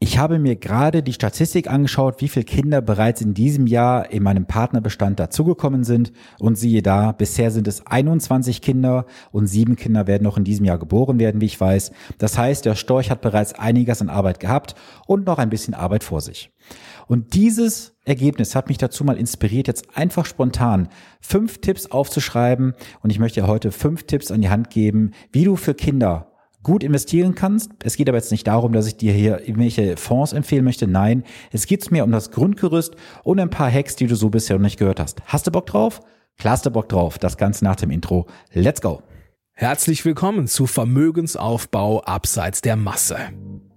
Ich 0.00 0.18
habe 0.18 0.38
mir 0.38 0.56
gerade 0.56 1.02
die 1.02 1.14
Statistik 1.14 1.70
angeschaut, 1.70 2.20
wie 2.20 2.28
viele 2.28 2.44
Kinder 2.44 2.82
bereits 2.82 3.22
in 3.22 3.32
diesem 3.32 3.66
Jahr 3.66 4.10
in 4.10 4.22
meinem 4.22 4.44
Partnerbestand 4.44 5.18
dazugekommen 5.18 5.82
sind. 5.82 6.12
Und 6.38 6.58
siehe 6.58 6.82
da, 6.82 7.12
bisher 7.12 7.50
sind 7.50 7.66
es 7.68 7.86
21 7.86 8.60
Kinder 8.60 9.06
und 9.32 9.46
sieben 9.46 9.76
Kinder 9.76 10.06
werden 10.06 10.24
noch 10.24 10.36
in 10.36 10.44
diesem 10.44 10.66
Jahr 10.66 10.78
geboren 10.78 11.18
werden, 11.18 11.40
wie 11.40 11.46
ich 11.46 11.58
weiß. 11.58 11.92
Das 12.18 12.36
heißt, 12.36 12.66
der 12.66 12.74
Storch 12.74 13.10
hat 13.10 13.22
bereits 13.22 13.54
einiges 13.54 14.02
an 14.02 14.10
Arbeit 14.10 14.40
gehabt 14.40 14.74
und 15.06 15.26
noch 15.26 15.38
ein 15.38 15.50
bisschen 15.50 15.74
Arbeit 15.74 16.04
vor 16.04 16.20
sich. 16.20 16.52
Und 17.06 17.34
dieses 17.34 17.96
Ergebnis 18.04 18.54
hat 18.54 18.68
mich 18.68 18.78
dazu 18.78 19.04
mal 19.04 19.16
inspiriert, 19.16 19.68
jetzt 19.68 19.96
einfach 19.96 20.26
spontan 20.26 20.88
fünf 21.20 21.62
Tipps 21.62 21.90
aufzuschreiben. 21.90 22.74
Und 23.02 23.10
ich 23.10 23.18
möchte 23.18 23.40
dir 23.40 23.46
heute 23.46 23.72
fünf 23.72 24.04
Tipps 24.04 24.30
an 24.30 24.42
die 24.42 24.50
Hand 24.50 24.70
geben, 24.70 25.12
wie 25.32 25.44
du 25.44 25.56
für 25.56 25.74
Kinder 25.74 26.33
gut 26.64 26.82
investieren 26.82 27.36
kannst. 27.36 27.70
Es 27.84 27.96
geht 27.96 28.08
aber 28.08 28.18
jetzt 28.18 28.32
nicht 28.32 28.46
darum, 28.48 28.72
dass 28.72 28.88
ich 28.88 28.96
dir 28.96 29.12
hier 29.12 29.40
irgendwelche 29.46 29.96
Fonds 29.96 30.32
empfehlen 30.32 30.64
möchte. 30.64 30.88
Nein, 30.88 31.22
es 31.52 31.66
geht 31.66 31.88
mir 31.92 32.02
um 32.02 32.10
das 32.10 32.32
Grundgerüst 32.32 32.96
und 33.22 33.38
ein 33.38 33.50
paar 33.50 33.70
Hacks, 33.70 33.94
die 33.94 34.08
du 34.08 34.16
so 34.16 34.30
bisher 34.30 34.56
noch 34.56 34.64
nicht 34.64 34.78
gehört 34.78 34.98
hast. 34.98 35.22
Hast 35.26 35.46
du 35.46 35.52
Bock 35.52 35.66
drauf? 35.66 36.00
Klar 36.38 36.54
hast 36.54 36.66
du 36.66 36.70
Bock 36.70 36.88
drauf. 36.88 37.18
Das 37.18 37.36
Ganze 37.36 37.64
nach 37.64 37.76
dem 37.76 37.90
Intro. 37.90 38.26
Let's 38.52 38.80
go! 38.80 39.02
Herzlich 39.52 40.04
willkommen 40.04 40.48
zu 40.48 40.66
Vermögensaufbau 40.66 42.02
abseits 42.02 42.60
der 42.60 42.74
Masse. 42.74 43.18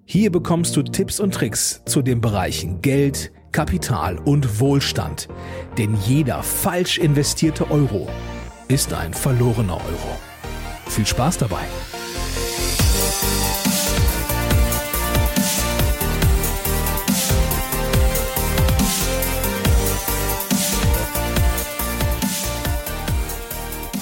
Hier 0.05 0.31
bekommst 0.31 0.75
du 0.75 0.81
Tipps 0.81 1.19
und 1.19 1.35
Tricks 1.35 1.83
zu 1.85 2.01
den 2.01 2.19
Bereichen 2.19 2.81
Geld, 2.81 3.31
Kapital 3.51 4.17
und 4.17 4.59
Wohlstand. 4.59 5.27
Denn 5.77 5.95
jeder 6.07 6.41
falsch 6.41 6.97
investierte 6.97 7.69
Euro 7.69 8.07
ist 8.69 8.93
ein 8.93 9.13
verlorener 9.13 9.75
Euro. 9.75 10.17
Viel 10.87 11.05
Spaß 11.05 11.37
dabei! 11.37 11.65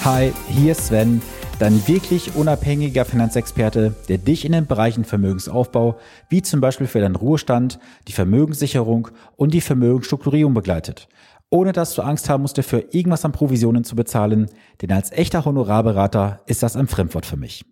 Hi, 0.06 0.32
hier 0.48 0.70
ist 0.70 0.86
Sven, 0.86 1.20
dein 1.58 1.88
wirklich 1.88 2.36
unabhängiger 2.36 3.04
Finanzexperte, 3.04 3.92
der 4.08 4.18
dich 4.18 4.44
in 4.44 4.52
den 4.52 4.66
Bereichen 4.66 5.04
Vermögensaufbau, 5.04 5.98
wie 6.28 6.42
zum 6.42 6.60
Beispiel 6.60 6.86
für 6.86 7.00
deinen 7.00 7.16
Ruhestand, 7.16 7.80
die 8.06 8.12
Vermögenssicherung 8.12 9.08
und 9.34 9.52
die 9.52 9.60
Vermögensstrukturierung 9.60 10.54
begleitet. 10.54 11.08
Ohne 11.50 11.72
dass 11.72 11.96
du 11.96 12.02
Angst 12.02 12.30
haben 12.30 12.42
musst, 12.42 12.56
dafür 12.56 12.84
irgendwas 12.94 13.24
an 13.24 13.32
Provisionen 13.32 13.82
zu 13.82 13.96
bezahlen, 13.96 14.46
denn 14.80 14.92
als 14.92 15.10
echter 15.10 15.44
Honorarberater 15.44 16.38
ist 16.46 16.62
das 16.62 16.76
ein 16.76 16.86
Fremdwort 16.86 17.26
für 17.26 17.36
mich. 17.36 17.64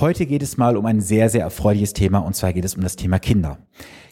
Heute 0.00 0.26
geht 0.26 0.44
es 0.44 0.56
mal 0.56 0.76
um 0.76 0.86
ein 0.86 1.00
sehr, 1.00 1.28
sehr 1.28 1.40
erfreuliches 1.42 1.92
Thema 1.92 2.18
und 2.18 2.36
zwar 2.36 2.52
geht 2.52 2.64
es 2.64 2.76
um 2.76 2.82
das 2.82 2.94
Thema 2.94 3.18
Kinder. 3.18 3.58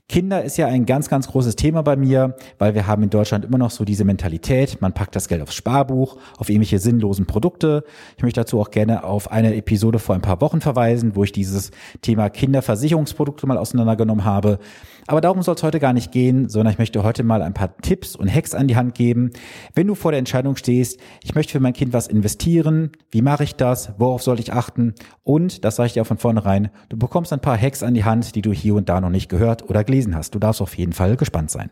Kinder 0.08 0.44
ist 0.44 0.56
ja 0.56 0.68
ein 0.68 0.86
ganz, 0.86 1.08
ganz 1.08 1.26
großes 1.26 1.56
Thema 1.56 1.82
bei 1.82 1.96
mir, 1.96 2.36
weil 2.58 2.74
wir 2.76 2.86
haben 2.86 3.02
in 3.02 3.10
Deutschland 3.10 3.44
immer 3.44 3.58
noch 3.58 3.72
so 3.72 3.84
diese 3.84 4.04
Mentalität, 4.04 4.80
man 4.80 4.92
packt 4.92 5.16
das 5.16 5.26
Geld 5.26 5.42
aufs 5.42 5.56
Sparbuch, 5.56 6.16
auf 6.38 6.48
irgendwelche 6.48 6.78
sinnlosen 6.78 7.26
Produkte. 7.26 7.82
Ich 8.16 8.22
möchte 8.22 8.40
dazu 8.40 8.60
auch 8.60 8.70
gerne 8.70 9.02
auf 9.02 9.32
eine 9.32 9.56
Episode 9.56 9.98
vor 9.98 10.14
ein 10.14 10.20
paar 10.20 10.40
Wochen 10.40 10.60
verweisen, 10.60 11.16
wo 11.16 11.24
ich 11.24 11.32
dieses 11.32 11.72
Thema 12.02 12.30
Kinderversicherungsprodukte 12.30 13.48
mal 13.48 13.58
auseinandergenommen 13.58 14.24
habe. 14.24 14.60
Aber 15.08 15.20
darum 15.20 15.42
soll 15.42 15.56
es 15.56 15.62
heute 15.64 15.80
gar 15.80 15.92
nicht 15.92 16.12
gehen, 16.12 16.48
sondern 16.48 16.72
ich 16.72 16.78
möchte 16.78 17.02
heute 17.02 17.24
mal 17.24 17.42
ein 17.42 17.54
paar 17.54 17.76
Tipps 17.78 18.14
und 18.14 18.32
Hacks 18.32 18.54
an 18.54 18.68
die 18.68 18.76
Hand 18.76 18.94
geben. 18.94 19.30
Wenn 19.74 19.88
du 19.88 19.96
vor 19.96 20.12
der 20.12 20.18
Entscheidung 20.18 20.54
stehst, 20.54 21.00
ich 21.22 21.34
möchte 21.34 21.52
für 21.52 21.60
mein 21.60 21.72
Kind 21.72 21.92
was 21.92 22.06
investieren, 22.06 22.92
wie 23.10 23.22
mache 23.22 23.44
ich 23.44 23.56
das, 23.56 23.92
worauf 23.98 24.22
soll 24.22 24.38
ich 24.38 24.52
achten? 24.52 24.94
Und, 25.24 25.64
das 25.64 25.76
sage 25.76 25.88
ich 25.88 25.92
dir 25.94 26.02
auch 26.02 26.06
von 26.06 26.18
vornherein, 26.18 26.70
du 26.88 26.96
bekommst 26.96 27.32
ein 27.32 27.40
paar 27.40 27.60
Hacks 27.60 27.82
an 27.82 27.94
die 27.94 28.04
Hand, 28.04 28.34
die 28.36 28.42
du 28.42 28.52
hier 28.52 28.76
und 28.76 28.88
da 28.88 29.00
noch 29.00 29.10
nicht 29.10 29.28
gehört 29.28 29.68
oder 29.68 29.84
gelesen 29.84 29.95
hast. 30.14 30.34
Du 30.34 30.38
darfst 30.38 30.60
auf 30.60 30.76
jeden 30.76 30.92
Fall 30.92 31.16
gespannt 31.16 31.50
sein. 31.50 31.70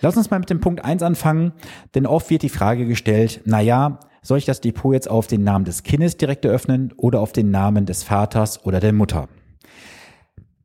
Lass 0.00 0.16
uns 0.16 0.30
mal 0.30 0.38
mit 0.38 0.50
dem 0.50 0.60
Punkt 0.60 0.84
eins 0.84 1.02
anfangen, 1.02 1.52
denn 1.94 2.06
oft 2.06 2.30
wird 2.30 2.42
die 2.42 2.48
Frage 2.48 2.86
gestellt, 2.86 3.40
na 3.44 3.60
ja, 3.60 3.98
soll 4.22 4.38
ich 4.38 4.44
das 4.44 4.60
Depot 4.60 4.92
jetzt 4.92 5.10
auf 5.10 5.26
den 5.26 5.42
Namen 5.42 5.64
des 5.64 5.82
Kindes 5.82 6.16
direkt 6.16 6.44
eröffnen 6.44 6.92
oder 6.96 7.20
auf 7.20 7.32
den 7.32 7.50
Namen 7.50 7.86
des 7.86 8.02
Vaters 8.02 8.64
oder 8.64 8.80
der 8.80 8.92
Mutter? 8.92 9.28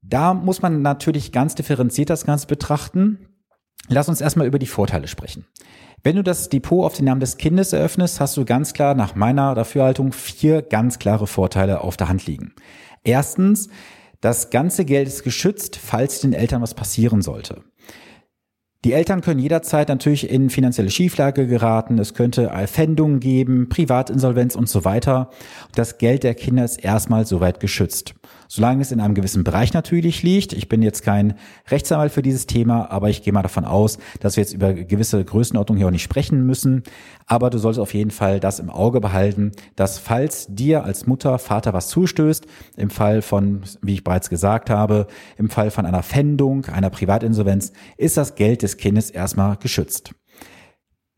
Da 0.01 0.33
muss 0.33 0.61
man 0.61 0.81
natürlich 0.81 1.31
ganz 1.31 1.55
differenziert 1.55 2.09
das 2.09 2.25
Ganze 2.25 2.47
betrachten. 2.47 3.27
Lass 3.87 4.09
uns 4.09 4.21
erstmal 4.21 4.47
über 4.47 4.59
die 4.59 4.67
Vorteile 4.67 5.07
sprechen. 5.07 5.45
Wenn 6.03 6.17
du 6.17 6.23
das 6.23 6.49
Depot 6.49 6.85
auf 6.85 6.95
den 6.95 7.05
Namen 7.05 7.21
des 7.21 7.37
Kindes 7.37 7.73
eröffnest, 7.73 8.19
hast 8.19 8.35
du 8.35 8.45
ganz 8.45 8.73
klar 8.73 8.93
nach 8.93 9.15
meiner 9.15 9.55
Dafürhaltung 9.55 10.11
vier 10.11 10.61
ganz 10.61 10.99
klare 10.99 11.27
Vorteile 11.27 11.81
auf 11.81 11.95
der 11.95 12.09
Hand 12.09 12.27
liegen. 12.27 12.53
Erstens, 13.03 13.69
das 14.23 14.51
ganze 14.51 14.85
Geld 14.85 15.09
ist 15.09 15.23
geschützt, 15.23 15.75
falls 15.75 16.21
den 16.21 16.31
Eltern 16.31 16.61
was 16.61 16.73
passieren 16.73 17.21
sollte. 17.21 17.61
Die 18.85 18.93
Eltern 18.93 19.19
können 19.19 19.41
jederzeit 19.41 19.89
natürlich 19.89 20.29
in 20.29 20.49
finanzielle 20.49 20.89
Schieflage 20.89 21.45
geraten. 21.45 21.99
Es 21.99 22.13
könnte 22.13 22.43
Erfändungen 22.43 23.19
geben, 23.19 23.67
Privatinsolvenz 23.67 24.55
und 24.55 24.69
so 24.69 24.85
weiter. 24.85 25.29
Das 25.75 25.97
Geld 25.97 26.23
der 26.23 26.35
Kinder 26.35 26.63
ist 26.63 26.83
erstmal 26.83 27.25
soweit 27.25 27.59
geschützt. 27.59 28.15
Solange 28.55 28.83
es 28.83 28.91
in 28.91 28.99
einem 28.99 29.15
gewissen 29.15 29.43
Bereich 29.43 29.73
natürlich 29.73 30.21
liegt. 30.21 30.53
Ich 30.53 30.69
bin 30.69 30.83
jetzt 30.83 31.01
kein 31.01 31.33
Rechtsanwalt 31.71 32.11
für 32.11 32.21
dieses 32.21 32.45
Thema, 32.45 32.91
aber 32.91 33.09
ich 33.09 33.23
gehe 33.23 33.33
mal 33.33 33.41
davon 33.41 33.65
aus, 33.65 33.97
dass 34.19 34.35
wir 34.35 34.43
jetzt 34.43 34.53
über 34.53 34.75
gewisse 34.75 35.25
Größenordnung 35.25 35.75
hier 35.75 35.87
auch 35.87 35.91
nicht 35.91 36.03
sprechen 36.03 36.45
müssen. 36.45 36.83
Aber 37.25 37.49
du 37.49 37.57
solltest 37.57 37.79
auf 37.79 37.95
jeden 37.95 38.11
Fall 38.11 38.39
das 38.39 38.59
im 38.59 38.69
Auge 38.69 39.01
behalten, 39.01 39.53
dass 39.75 39.97
falls 39.97 40.45
dir 40.51 40.83
als 40.83 41.07
Mutter, 41.07 41.39
Vater 41.39 41.73
was 41.73 41.87
zustößt, 41.87 42.45
im 42.77 42.91
Fall 42.91 43.23
von, 43.23 43.63
wie 43.81 43.95
ich 43.95 44.03
bereits 44.03 44.29
gesagt 44.29 44.69
habe, 44.69 45.07
im 45.35 45.49
Fall 45.49 45.71
von 45.71 45.87
einer 45.87 46.03
Fendung, 46.03 46.65
einer 46.67 46.91
Privatinsolvenz, 46.91 47.73
ist 47.97 48.17
das 48.17 48.35
Geld 48.35 48.61
des 48.61 48.77
Kindes 48.77 49.09
erstmal 49.09 49.57
geschützt. 49.57 50.13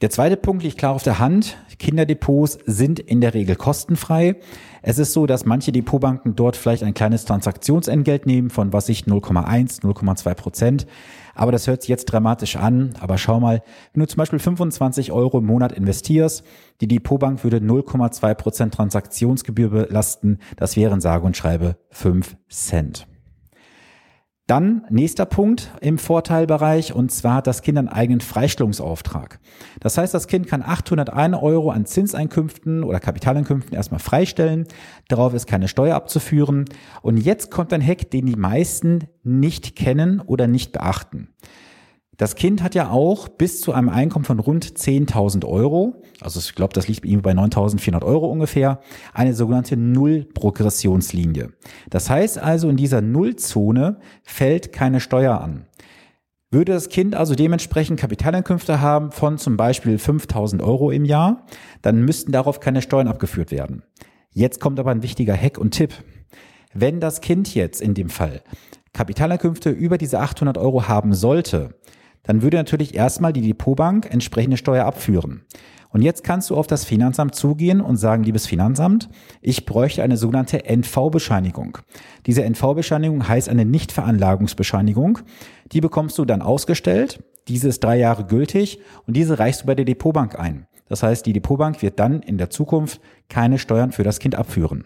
Der 0.06 0.12
zweite 0.12 0.38
Punkt 0.38 0.62
liegt 0.62 0.78
klar 0.78 0.94
auf 0.94 1.02
der 1.02 1.18
Hand. 1.18 1.58
Kinderdepots 1.80 2.60
sind 2.68 3.00
in 3.00 3.22
der 3.22 3.34
Regel 3.34 3.56
kostenfrei. 3.56 4.36
Es 4.84 5.00
ist 5.00 5.14
so, 5.14 5.26
dass 5.26 5.46
manche 5.46 5.72
Depotbanken 5.72 6.36
dort 6.36 6.56
vielleicht 6.58 6.84
ein 6.84 6.94
kleines 6.94 7.26
Transaktionsentgelt 7.26 8.28
nehmen 8.28 8.52
von 8.52 8.72
was 8.72 8.88
ich 8.88 9.06
0,1, 9.06 9.82
0,2 9.82 10.34
Prozent. 10.36 10.86
Aber 11.34 11.52
das 11.52 11.66
hört 11.66 11.82
sich 11.82 11.90
jetzt 11.90 12.06
dramatisch 12.06 12.56
an. 12.56 12.94
Aber 13.00 13.18
schau 13.18 13.40
mal, 13.40 13.64
wenn 13.94 14.02
du 14.02 14.08
zum 14.08 14.18
Beispiel 14.18 14.38
25 14.38 15.12
Euro 15.12 15.40
im 15.40 15.48
Monat 15.48 15.72
investierst, 15.72 16.44
die 16.82 16.88
Depotbank 16.88 17.44
würde 17.44 17.58
0,2 17.58 18.36
Prozent 18.36 18.76
Transaktionsgebühr 18.76 19.72
belasten. 19.72 20.38
Das 20.56 20.78
wären 20.78 21.02
sage 21.02 21.26
und 21.26 21.36
schreibe 21.36 21.78
5 21.90 22.38
Cent. 22.48 23.08
Dann 24.48 24.86
nächster 24.92 25.26
Punkt 25.26 25.72
im 25.82 25.98
Vorteilbereich 25.98 26.94
und 26.94 27.12
zwar 27.12 27.36
hat 27.36 27.48
das 27.48 27.64
Kind 27.64 27.80
einen 27.80 27.88
eigenen 27.88 28.22
Freistellungsauftrag. 28.22 29.40
Das 29.80 29.98
heißt, 29.98 30.14
das 30.14 30.28
Kind 30.28 30.46
kann 30.46 30.62
801 30.62 31.36
Euro 31.42 31.72
an 31.72 31.88
Zinseinkünften 31.88 32.84
oder 32.84 33.00
Kapitaleinkünften 33.00 33.76
erstmal 33.76 34.00
freistellen. 34.00 34.68
Darauf 35.08 35.34
ist 35.34 35.48
keine 35.48 35.68
Steuer 35.68 35.96
abzuführen. 35.96 36.66
Und 37.02 37.18
jetzt 37.18 37.50
kommt 37.50 37.74
ein 37.74 37.86
Hack, 37.86 38.12
den 38.12 38.28
die 38.28 38.36
meisten 38.36 39.06
nicht 39.24 39.76
kennen 39.76 40.20
oder 40.20 40.46
nicht 40.46 40.74
beachten. 40.74 41.30
Das 42.18 42.36
Kind 42.36 42.64
hat 42.64 42.76
ja 42.76 42.92
auch 42.92 43.28
bis 43.28 43.60
zu 43.60 43.74
einem 43.74 43.90
Einkommen 43.90 44.24
von 44.24 44.40
rund 44.40 44.66
10.000 44.66 45.46
Euro, 45.46 46.02
also 46.22 46.40
ich 46.40 46.56
glaube, 46.56 46.74
das 46.74 46.88
liegt 46.88 47.02
bei 47.02 47.10
ihm 47.10 47.22
bei 47.22 47.32
9.400 47.32 48.04
Euro 48.04 48.28
ungefähr, 48.28 48.80
eine 49.14 49.34
sogenannte 49.34 49.76
Null-Progressionslinie. 49.76 51.52
Das 51.90 52.10
heißt 52.10 52.38
also, 52.38 52.70
in 52.70 52.78
dieser 52.78 53.02
Nullzone 53.02 54.00
fällt 54.24 54.72
keine 54.72 55.02
Steuer 55.02 55.42
an. 55.42 55.66
Würde 56.52 56.72
das 56.72 56.88
Kind 56.88 57.16
also 57.16 57.36
dementsprechend 57.36 58.00
Kapitaleinkünfte 58.00 58.80
haben 58.80 59.12
von 59.12 59.38
zum 59.38 59.58
Beispiel 59.58 59.98
5000 59.98 60.62
Euro 60.62 60.92
im 60.92 61.04
Jahr, 61.04 61.46
dann 61.82 62.06
müssten 62.06 62.32
darauf 62.32 62.62
keine 62.62 62.82
Steuern 62.82 63.10
abgeführt 63.10 63.52
werden. 63.52 63.84
Jetzt 64.30 64.62
kommt 64.62 64.80
aber 64.80 64.92
ein 64.92 65.04
wichtiger 65.04 65.36
Hack 65.36 65.58
und 65.58 65.72
Tipp. 65.72 65.94
Wenn 66.74 67.02
das 67.02 67.20
Kind 67.20 67.54
jetzt 67.56 67.82
in 67.82 67.94
dem 67.94 68.10
Fall 68.10 68.42
Kapitaleinkünfte 68.94 69.70
über 69.70 69.98
diese 69.98 70.20
800 70.20 70.58
Euro 70.58 70.88
haben 70.88 71.14
sollte, 71.14 71.76
dann 72.26 72.42
würde 72.42 72.58
natürlich 72.58 72.96
erstmal 72.96 73.34
die 73.34 73.42
Depotbank 73.42 74.12
entsprechende 74.12 74.58
Steuer 74.58 74.86
abführen. 74.86 75.42
Und 75.90 76.02
jetzt 76.02 76.26
kannst 76.26 76.50
du 76.50 76.58
auf 76.58 76.68
das 76.68 76.84
Finanzamt 76.84 77.36
zugehen 77.36 77.80
und 77.80 77.96
sagen, 77.96 78.24
liebes 78.24 78.48
Finanzamt, 78.48 79.08
ich 79.42 79.66
bräuchte 79.66 80.04
eine 80.04 80.18
sogenannte 80.18 80.66
NV-Bescheinigung. 80.66 81.78
Diese 82.26 82.44
NV-Bescheinigung 82.44 83.28
heißt 83.28 83.48
eine 83.48 83.64
Nichtveranlagungsbescheinigung. 83.64 85.20
Die 85.72 85.80
bekommst 85.80 86.18
du 86.18 86.26
dann 86.26 86.42
ausgestellt. 86.42 87.24
Diese 87.48 87.70
ist 87.70 87.82
drei 87.82 87.98
Jahre 87.98 88.26
gültig 88.26 88.80
und 89.08 89.16
diese 89.16 89.40
reichst 89.40 89.62
du 89.62 89.68
bei 89.68 89.76
der 89.76 89.86
Depotbank 89.86 90.38
ein. 90.38 90.68
Das 90.90 91.02
heißt, 91.02 91.26
die 91.26 91.34
Depotbank 91.34 91.82
wird 91.82 91.98
dann 92.00 92.22
in 92.22 92.38
der 92.38 92.50
Zukunft 92.50 93.00
keine 93.30 93.58
Steuern 93.58 93.92
für 93.92 94.04
das 94.04 94.20
Kind 94.20 94.36
abführen 94.36 94.86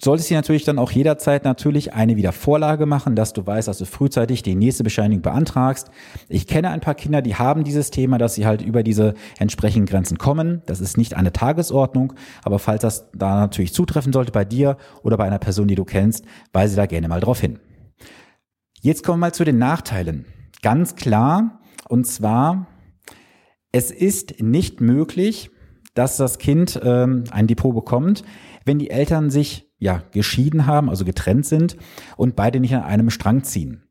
solltest 0.00 0.30
du 0.30 0.34
natürlich 0.34 0.64
dann 0.64 0.78
auch 0.78 0.92
jederzeit 0.92 1.44
natürlich 1.44 1.92
eine 1.92 2.16
Wiedervorlage 2.16 2.86
machen, 2.86 3.16
dass 3.16 3.32
du 3.32 3.46
weißt, 3.46 3.66
dass 3.66 3.78
du 3.78 3.84
frühzeitig 3.84 4.42
die 4.42 4.54
nächste 4.54 4.84
Bescheinigung 4.84 5.22
beantragst. 5.22 5.90
Ich 6.28 6.46
kenne 6.46 6.70
ein 6.70 6.80
paar 6.80 6.94
Kinder, 6.94 7.20
die 7.20 7.34
haben 7.34 7.64
dieses 7.64 7.90
Thema, 7.90 8.18
dass 8.18 8.34
sie 8.34 8.46
halt 8.46 8.62
über 8.62 8.82
diese 8.82 9.14
entsprechenden 9.38 9.86
Grenzen 9.86 10.18
kommen. 10.18 10.62
Das 10.66 10.80
ist 10.80 10.96
nicht 10.96 11.14
eine 11.14 11.32
Tagesordnung, 11.32 12.12
aber 12.44 12.58
falls 12.58 12.82
das 12.82 13.10
da 13.12 13.40
natürlich 13.40 13.72
zutreffen 13.72 14.12
sollte 14.12 14.30
bei 14.30 14.44
dir 14.44 14.76
oder 15.02 15.16
bei 15.16 15.24
einer 15.24 15.38
Person, 15.38 15.66
die 15.66 15.74
du 15.74 15.84
kennst, 15.84 16.24
weise 16.52 16.76
da 16.76 16.86
gerne 16.86 17.08
mal 17.08 17.20
drauf 17.20 17.40
hin. 17.40 17.58
Jetzt 18.80 19.04
kommen 19.04 19.18
wir 19.18 19.26
mal 19.26 19.34
zu 19.34 19.44
den 19.44 19.58
Nachteilen. 19.58 20.26
Ganz 20.62 20.94
klar, 20.94 21.60
und 21.88 22.06
zwar, 22.06 22.68
es 23.72 23.90
ist 23.90 24.40
nicht 24.40 24.80
möglich, 24.80 25.50
dass 25.94 26.16
das 26.16 26.38
Kind 26.38 26.80
ähm, 26.84 27.24
ein 27.32 27.48
Depot 27.48 27.74
bekommt, 27.74 28.22
wenn 28.64 28.78
die 28.78 28.90
Eltern 28.90 29.30
sich 29.30 29.67
ja 29.78 30.02
geschieden 30.12 30.66
haben, 30.66 30.88
also 30.88 31.04
getrennt 31.04 31.46
sind 31.46 31.76
und 32.16 32.36
beide 32.36 32.60
nicht 32.60 32.74
an 32.74 32.82
einem 32.82 33.10
Strang 33.10 33.44
ziehen. 33.44 33.84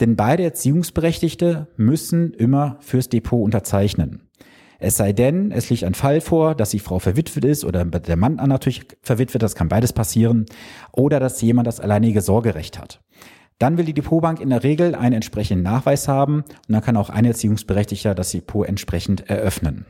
Denn 0.00 0.16
beide 0.16 0.44
Erziehungsberechtigte 0.44 1.68
müssen 1.76 2.32
immer 2.32 2.76
fürs 2.80 3.08
Depot 3.08 3.42
unterzeichnen. 3.42 4.28
Es 4.78 4.96
sei 4.96 5.12
denn, 5.12 5.50
es 5.50 5.70
liegt 5.70 5.82
ein 5.82 5.94
Fall 5.94 6.20
vor, 6.20 6.54
dass 6.54 6.70
die 6.70 6.78
Frau 6.78 7.00
verwitwet 7.00 7.44
ist 7.44 7.64
oder 7.64 7.84
der 7.84 8.16
Mann 8.16 8.36
natürlich 8.36 8.86
verwitwet, 9.02 9.42
das 9.42 9.56
kann 9.56 9.68
beides 9.68 9.92
passieren, 9.92 10.46
oder 10.92 11.18
dass 11.18 11.42
jemand 11.42 11.66
das 11.66 11.80
alleinige 11.80 12.20
Sorgerecht 12.20 12.78
hat. 12.78 13.00
Dann 13.58 13.76
will 13.76 13.84
die 13.84 13.94
Depotbank 13.94 14.40
in 14.40 14.50
der 14.50 14.62
Regel 14.62 14.94
einen 14.94 15.16
entsprechenden 15.16 15.64
Nachweis 15.64 16.06
haben 16.06 16.42
und 16.42 16.68
dann 16.68 16.82
kann 16.82 16.96
auch 16.96 17.10
ein 17.10 17.24
Erziehungsberechtigter 17.24 18.14
das 18.14 18.30
Depot 18.30 18.68
entsprechend 18.68 19.28
eröffnen. 19.28 19.84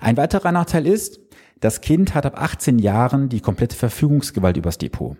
Ein 0.00 0.18
weiterer 0.18 0.52
Nachteil 0.52 0.86
ist, 0.86 1.18
das 1.60 1.80
Kind 1.80 2.14
hat 2.14 2.26
ab 2.26 2.40
18 2.40 2.78
Jahren 2.78 3.28
die 3.28 3.40
komplette 3.40 3.76
Verfügungsgewalt 3.76 4.56
übers 4.56 4.78
Depot. 4.78 5.16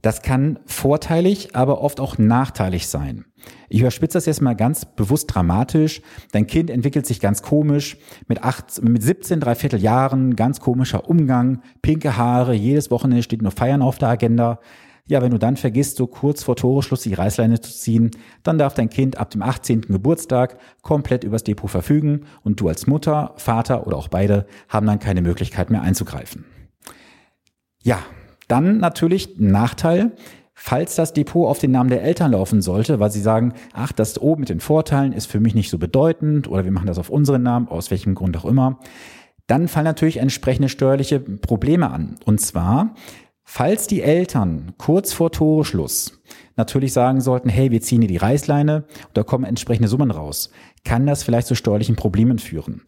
Das 0.00 0.22
kann 0.22 0.58
vorteilig, 0.66 1.54
aber 1.54 1.80
oft 1.80 2.00
auch 2.00 2.18
nachteilig 2.18 2.88
sein. 2.88 3.24
Ich 3.68 3.80
überspitze 3.80 4.18
das 4.18 4.26
jetzt 4.26 4.42
mal 4.42 4.56
ganz 4.56 4.84
bewusst 4.84 5.32
dramatisch. 5.32 6.02
Dein 6.32 6.48
Kind 6.48 6.70
entwickelt 6.70 7.06
sich 7.06 7.20
ganz 7.20 7.42
komisch, 7.42 7.98
mit, 8.26 8.42
acht, 8.42 8.82
mit 8.82 9.02
17, 9.02 9.38
dreiviertel 9.38 9.80
Jahren, 9.80 10.34
ganz 10.34 10.58
komischer 10.58 11.08
Umgang, 11.08 11.62
pinke 11.82 12.16
Haare, 12.16 12.52
jedes 12.54 12.90
Wochenende 12.90 13.22
steht 13.22 13.42
nur 13.42 13.52
Feiern 13.52 13.82
auf 13.82 13.98
der 13.98 14.08
Agenda. 14.08 14.58
Ja, 15.08 15.20
wenn 15.20 15.32
du 15.32 15.38
dann 15.38 15.56
vergisst, 15.56 15.96
so 15.96 16.06
kurz 16.06 16.44
vor 16.44 16.54
Toreschluss 16.54 17.02
die 17.02 17.14
Reißleine 17.14 17.60
zu 17.60 17.72
ziehen, 17.72 18.12
dann 18.44 18.58
darf 18.58 18.74
dein 18.74 18.88
Kind 18.88 19.18
ab 19.18 19.30
dem 19.30 19.42
18. 19.42 19.82
Geburtstag 19.82 20.58
komplett 20.82 21.24
übers 21.24 21.42
Depot 21.42 21.68
verfügen 21.68 22.26
und 22.44 22.60
du 22.60 22.68
als 22.68 22.86
Mutter, 22.86 23.34
Vater 23.36 23.86
oder 23.86 23.96
auch 23.96 24.08
beide 24.08 24.46
haben 24.68 24.86
dann 24.86 25.00
keine 25.00 25.22
Möglichkeit 25.22 25.70
mehr 25.70 25.82
einzugreifen. 25.82 26.44
Ja, 27.82 27.98
dann 28.46 28.78
natürlich 28.78 29.38
Nachteil, 29.38 30.12
falls 30.54 30.94
das 30.94 31.12
Depot 31.12 31.48
auf 31.48 31.58
den 31.58 31.72
Namen 31.72 31.90
der 31.90 32.04
Eltern 32.04 32.30
laufen 32.30 32.62
sollte, 32.62 33.00
weil 33.00 33.10
sie 33.10 33.20
sagen, 33.20 33.54
ach, 33.72 33.90
das 33.90 34.20
oben 34.20 34.40
mit 34.40 34.50
den 34.50 34.60
Vorteilen 34.60 35.12
ist 35.12 35.26
für 35.26 35.40
mich 35.40 35.56
nicht 35.56 35.70
so 35.70 35.78
bedeutend 35.78 36.48
oder 36.48 36.64
wir 36.64 36.70
machen 36.70 36.86
das 36.86 36.98
auf 36.98 37.10
unseren 37.10 37.42
Namen, 37.42 37.66
aus 37.66 37.90
welchem 37.90 38.14
Grund 38.14 38.36
auch 38.36 38.44
immer, 38.44 38.78
dann 39.48 39.66
fallen 39.66 39.84
natürlich 39.84 40.18
entsprechende 40.18 40.68
steuerliche 40.68 41.18
Probleme 41.18 41.90
an. 41.90 42.16
Und 42.24 42.40
zwar, 42.40 42.94
falls 43.44 43.86
die 43.86 44.02
Eltern 44.02 44.72
kurz 44.78 45.12
vor 45.12 45.30
Toreschluss 45.30 46.22
natürlich 46.56 46.92
sagen 46.92 47.20
sollten, 47.20 47.48
hey, 47.48 47.70
wir 47.70 47.80
ziehen 47.80 48.02
hier 48.02 48.08
die 48.08 48.16
Reißleine, 48.16 48.84
da 49.14 49.22
kommen 49.22 49.44
entsprechende 49.44 49.88
Summen 49.88 50.10
raus, 50.10 50.50
kann 50.84 51.06
das 51.06 51.22
vielleicht 51.22 51.46
zu 51.46 51.54
steuerlichen 51.54 51.96
Problemen 51.96 52.38
führen. 52.38 52.82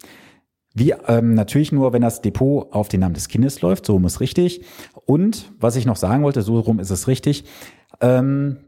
Wie 0.74 0.92
ähm, 1.06 1.34
natürlich 1.34 1.70
nur, 1.70 1.92
wenn 1.92 2.02
das 2.02 2.20
Depot 2.20 2.72
auf 2.72 2.88
den 2.88 3.00
Namen 3.00 3.14
des 3.14 3.28
Kindes 3.28 3.62
läuft, 3.62 3.86
so 3.86 3.92
rum 3.92 4.04
ist 4.06 4.20
richtig. 4.20 4.64
Und 5.06 5.52
was 5.60 5.76
ich 5.76 5.86
noch 5.86 5.96
sagen 5.96 6.24
wollte, 6.24 6.42
so 6.42 6.58
rum 6.58 6.80
ist 6.80 6.90
es 6.90 7.06
richtig. 7.06 7.44
Ähm, 8.00 8.58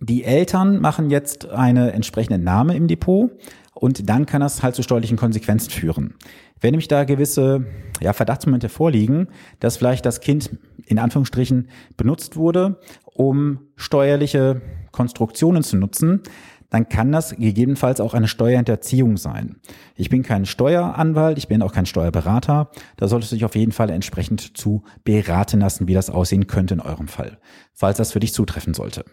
die 0.00 0.24
Eltern 0.24 0.80
machen 0.80 1.10
jetzt 1.10 1.48
eine 1.48 1.92
entsprechende 1.92 2.38
Name 2.38 2.74
im 2.76 2.88
Depot 2.88 3.30
und 3.80 4.08
dann 4.08 4.26
kann 4.26 4.40
das 4.40 4.64
halt 4.64 4.74
zu 4.74 4.82
steuerlichen 4.82 5.16
Konsequenzen 5.16 5.70
führen. 5.70 6.14
Wenn 6.60 6.72
nämlich 6.72 6.88
da 6.88 7.04
gewisse 7.04 7.64
ja, 8.00 8.12
Verdachtsmomente 8.12 8.68
vorliegen, 8.68 9.28
dass 9.60 9.76
vielleicht 9.76 10.04
das 10.04 10.20
Kind 10.20 10.50
in 10.86 10.98
Anführungsstrichen 10.98 11.68
benutzt 11.96 12.34
wurde, 12.34 12.80
um 13.04 13.60
steuerliche 13.76 14.62
Konstruktionen 14.90 15.62
zu 15.62 15.76
nutzen, 15.76 16.22
dann 16.70 16.88
kann 16.88 17.12
das 17.12 17.36
gegebenenfalls 17.36 18.00
auch 18.00 18.14
eine 18.14 18.26
Steuerhinterziehung 18.26 19.16
sein. 19.16 19.60
Ich 19.94 20.10
bin 20.10 20.24
kein 20.24 20.44
Steueranwalt, 20.44 21.38
ich 21.38 21.46
bin 21.46 21.62
auch 21.62 21.72
kein 21.72 21.86
Steuerberater. 21.86 22.70
Da 22.96 23.06
solltest 23.06 23.30
du 23.30 23.36
dich 23.36 23.44
auf 23.44 23.54
jeden 23.54 23.72
Fall 23.72 23.90
entsprechend 23.90 24.58
zu 24.58 24.82
beraten 25.04 25.60
lassen, 25.60 25.86
wie 25.86 25.94
das 25.94 26.10
aussehen 26.10 26.48
könnte 26.48 26.74
in 26.74 26.80
eurem 26.80 27.06
Fall, 27.06 27.38
falls 27.74 27.98
das 27.98 28.10
für 28.10 28.20
dich 28.20 28.34
zutreffen 28.34 28.74
sollte. 28.74 29.04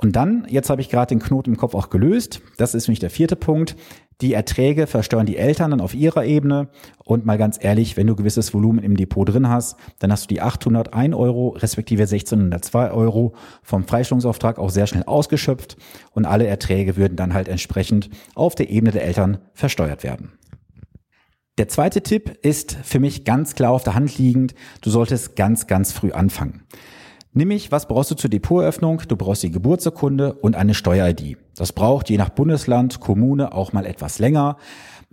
Und 0.00 0.16
dann, 0.16 0.46
jetzt 0.48 0.70
habe 0.70 0.80
ich 0.80 0.88
gerade 0.88 1.14
den 1.14 1.20
Knoten 1.20 1.50
im 1.50 1.56
Kopf 1.58 1.74
auch 1.74 1.90
gelöst. 1.90 2.40
Das 2.56 2.74
ist 2.74 2.88
nämlich 2.88 3.00
der 3.00 3.10
vierte 3.10 3.36
Punkt. 3.36 3.76
Die 4.22 4.32
Erträge 4.32 4.86
versteuern 4.86 5.26
die 5.26 5.36
Eltern 5.36 5.72
dann 5.72 5.80
auf 5.82 5.94
ihrer 5.94 6.24
Ebene. 6.24 6.68
Und 7.04 7.26
mal 7.26 7.36
ganz 7.36 7.58
ehrlich, 7.60 7.98
wenn 7.98 8.06
du 8.06 8.16
gewisses 8.16 8.54
Volumen 8.54 8.82
im 8.82 8.96
Depot 8.96 9.28
drin 9.28 9.48
hast, 9.48 9.76
dann 9.98 10.10
hast 10.10 10.24
du 10.24 10.28
die 10.28 10.40
801 10.40 11.14
Euro 11.14 11.50
respektive 11.50 12.02
1602 12.02 12.90
Euro 12.92 13.34
vom 13.62 13.84
Freistellungsauftrag 13.84 14.58
auch 14.58 14.70
sehr 14.70 14.86
schnell 14.86 15.04
ausgeschöpft. 15.04 15.76
Und 16.12 16.24
alle 16.24 16.46
Erträge 16.46 16.96
würden 16.96 17.16
dann 17.16 17.34
halt 17.34 17.48
entsprechend 17.48 18.08
auf 18.34 18.54
der 18.54 18.70
Ebene 18.70 18.92
der 18.92 19.04
Eltern 19.04 19.38
versteuert 19.52 20.02
werden. 20.02 20.32
Der 21.58 21.68
zweite 21.68 22.00
Tipp 22.00 22.38
ist 22.40 22.78
für 22.84 23.00
mich 23.00 23.26
ganz 23.26 23.54
klar 23.54 23.72
auf 23.72 23.84
der 23.84 23.94
Hand 23.94 24.16
liegend. 24.16 24.54
Du 24.80 24.88
solltest 24.88 25.36
ganz, 25.36 25.66
ganz 25.66 25.92
früh 25.92 26.12
anfangen. 26.12 26.62
Nämlich, 27.32 27.70
was 27.70 27.86
brauchst 27.86 28.10
du 28.10 28.16
zur 28.16 28.28
Depoteröffnung? 28.28 29.02
Du 29.06 29.16
brauchst 29.16 29.44
die 29.44 29.52
Geburtsurkunde 29.52 30.32
und 30.32 30.56
eine 30.56 30.74
Steuer-ID. 30.74 31.36
Das 31.54 31.72
braucht 31.72 32.10
je 32.10 32.18
nach 32.18 32.30
Bundesland, 32.30 32.98
Kommune 32.98 33.52
auch 33.52 33.72
mal 33.72 33.86
etwas 33.86 34.18
länger. 34.18 34.56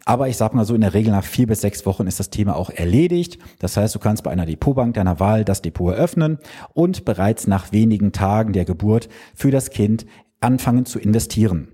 Aber 0.04 0.28
ich 0.28 0.36
sag 0.36 0.56
mal 0.56 0.66
so, 0.66 0.74
in 0.74 0.82
der 0.82 0.96
Regel 0.96 1.12
nach 1.12 1.24
vier 1.24 1.46
bis 1.46 1.62
sechs 1.62 1.86
Wochen 1.86 2.08
ist 2.08 2.20
das 2.20 2.32
Thema 2.32 2.56
auch 2.56 2.72
erledigt. 2.72 3.38
Das 3.60 3.78
heißt, 3.78 3.94
du 3.94 4.00
kannst 4.00 4.24
bei 4.24 4.32
einer 4.32 4.48
Depotbank 4.48 4.96
deiner 4.96 5.20
Wahl 5.20 5.46
das 5.46 5.62
Depot 5.62 5.94
eröffnen 5.94 6.40
und 6.74 7.06
bereits 7.06 7.46
nach 7.46 7.72
wenigen 7.72 8.14
Tagen 8.14 8.54
der 8.54 8.66
Geburt 8.66 9.10
für 9.36 9.52
das 9.52 9.70
Kind 9.70 10.08
anfangen 10.40 10.86
zu 10.86 10.98
investieren. 10.98 11.68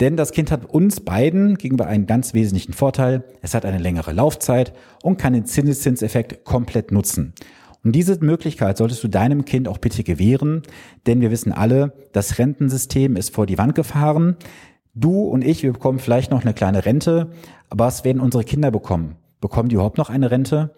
Denn 0.00 0.16
das 0.16 0.32
Kind 0.32 0.50
hat 0.50 0.66
uns 0.66 1.00
beiden 1.00 1.56
gegenüber 1.56 1.86
einen 1.86 2.06
ganz 2.06 2.34
wesentlichen 2.34 2.72
Vorteil. 2.72 3.24
Es 3.40 3.54
hat 3.54 3.64
eine 3.64 3.78
längere 3.78 4.12
Laufzeit 4.12 4.72
und 5.02 5.18
kann 5.18 5.32
den 5.32 5.46
Zinseszinseffekt 5.46 6.44
komplett 6.44 6.90
nutzen. 6.90 7.32
Und 7.84 7.92
diese 7.92 8.18
Möglichkeit 8.24 8.78
solltest 8.78 9.04
du 9.04 9.08
deinem 9.08 9.44
Kind 9.44 9.68
auch 9.68 9.78
bitte 9.78 10.02
gewähren, 10.02 10.62
denn 11.06 11.20
wir 11.20 11.30
wissen 11.30 11.52
alle, 11.52 11.92
das 12.12 12.38
Rentensystem 12.38 13.14
ist 13.14 13.34
vor 13.34 13.44
die 13.44 13.58
Wand 13.58 13.74
gefahren. 13.74 14.36
Du 14.94 15.24
und 15.24 15.44
ich, 15.44 15.62
wir 15.62 15.74
bekommen 15.74 15.98
vielleicht 15.98 16.30
noch 16.30 16.42
eine 16.42 16.54
kleine 16.54 16.86
Rente, 16.86 17.30
aber 17.68 17.84
was 17.84 18.04
werden 18.04 18.22
unsere 18.22 18.44
Kinder 18.44 18.70
bekommen? 18.70 19.16
Bekommen 19.40 19.68
die 19.68 19.74
überhaupt 19.74 19.98
noch 19.98 20.08
eine 20.08 20.30
Rente? 20.30 20.74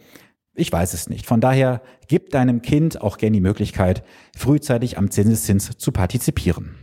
Ich 0.55 0.73
weiß 0.73 0.94
es 0.94 1.08
nicht. 1.08 1.26
Von 1.26 1.41
daher 1.41 1.81
gib 2.08 2.31
deinem 2.31 2.62
Kind 2.62 3.00
auch 3.00 3.19
gerne 3.19 3.35
die 3.35 3.43
Möglichkeit, 3.43 4.02
frühzeitig 4.37 4.99
am 4.99 5.11
Zinseszins 5.11 5.76
zu 5.76 5.93
partizipieren. 5.93 6.75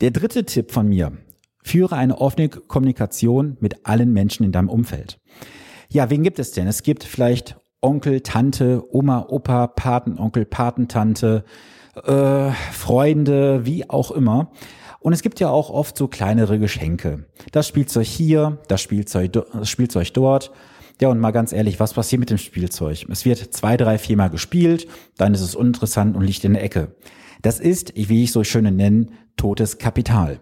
Der 0.00 0.10
dritte 0.10 0.44
Tipp 0.44 0.70
von 0.70 0.88
mir. 0.88 1.12
Führe 1.62 1.94
eine 1.94 2.18
offene 2.18 2.48
Kommunikation 2.48 3.56
mit 3.60 3.86
allen 3.86 4.12
Menschen 4.12 4.44
in 4.44 4.50
deinem 4.50 4.68
Umfeld. 4.68 5.20
Ja, 5.88 6.10
wen 6.10 6.24
gibt 6.24 6.40
es 6.40 6.50
denn? 6.50 6.66
Es 6.66 6.82
gibt 6.82 7.04
vielleicht 7.04 7.56
Onkel, 7.82 8.20
Tante, 8.22 8.82
Oma, 8.90 9.26
Opa, 9.28 9.66
Patenonkel, 9.66 10.44
Patentante, 10.44 11.44
äh, 12.04 12.50
Freunde, 12.72 13.66
wie 13.66 13.90
auch 13.90 14.10
immer. 14.12 14.50
Und 15.00 15.12
es 15.12 15.22
gibt 15.22 15.40
ja 15.40 15.50
auch 15.50 15.68
oft 15.68 15.98
so 15.98 16.06
kleinere 16.06 16.58
Geschenke. 16.58 17.24
Das 17.50 17.66
Spielzeug 17.66 18.06
hier, 18.06 18.58
das 18.68 18.80
Spielzeug, 18.80 19.32
das 19.32 19.68
Spielzeug 19.68 20.14
dort. 20.14 20.52
Ja, 21.00 21.08
und 21.08 21.18
mal 21.18 21.32
ganz 21.32 21.52
ehrlich, 21.52 21.80
was 21.80 21.94
passiert 21.94 22.20
mit 22.20 22.30
dem 22.30 22.38
Spielzeug? 22.38 23.06
Es 23.10 23.24
wird 23.24 23.52
zwei, 23.52 23.76
drei, 23.76 23.98
viermal 23.98 24.30
gespielt, 24.30 24.86
dann 25.16 25.34
ist 25.34 25.40
es 25.40 25.56
uninteressant 25.56 26.16
und 26.16 26.22
liegt 26.22 26.44
in 26.44 26.54
der 26.54 26.62
Ecke. 26.62 26.94
Das 27.42 27.58
ist, 27.58 27.92
wie 27.96 28.22
ich 28.22 28.30
so 28.30 28.44
schön 28.44 28.72
nenne, 28.76 29.08
totes 29.36 29.78
Kapital. 29.78 30.38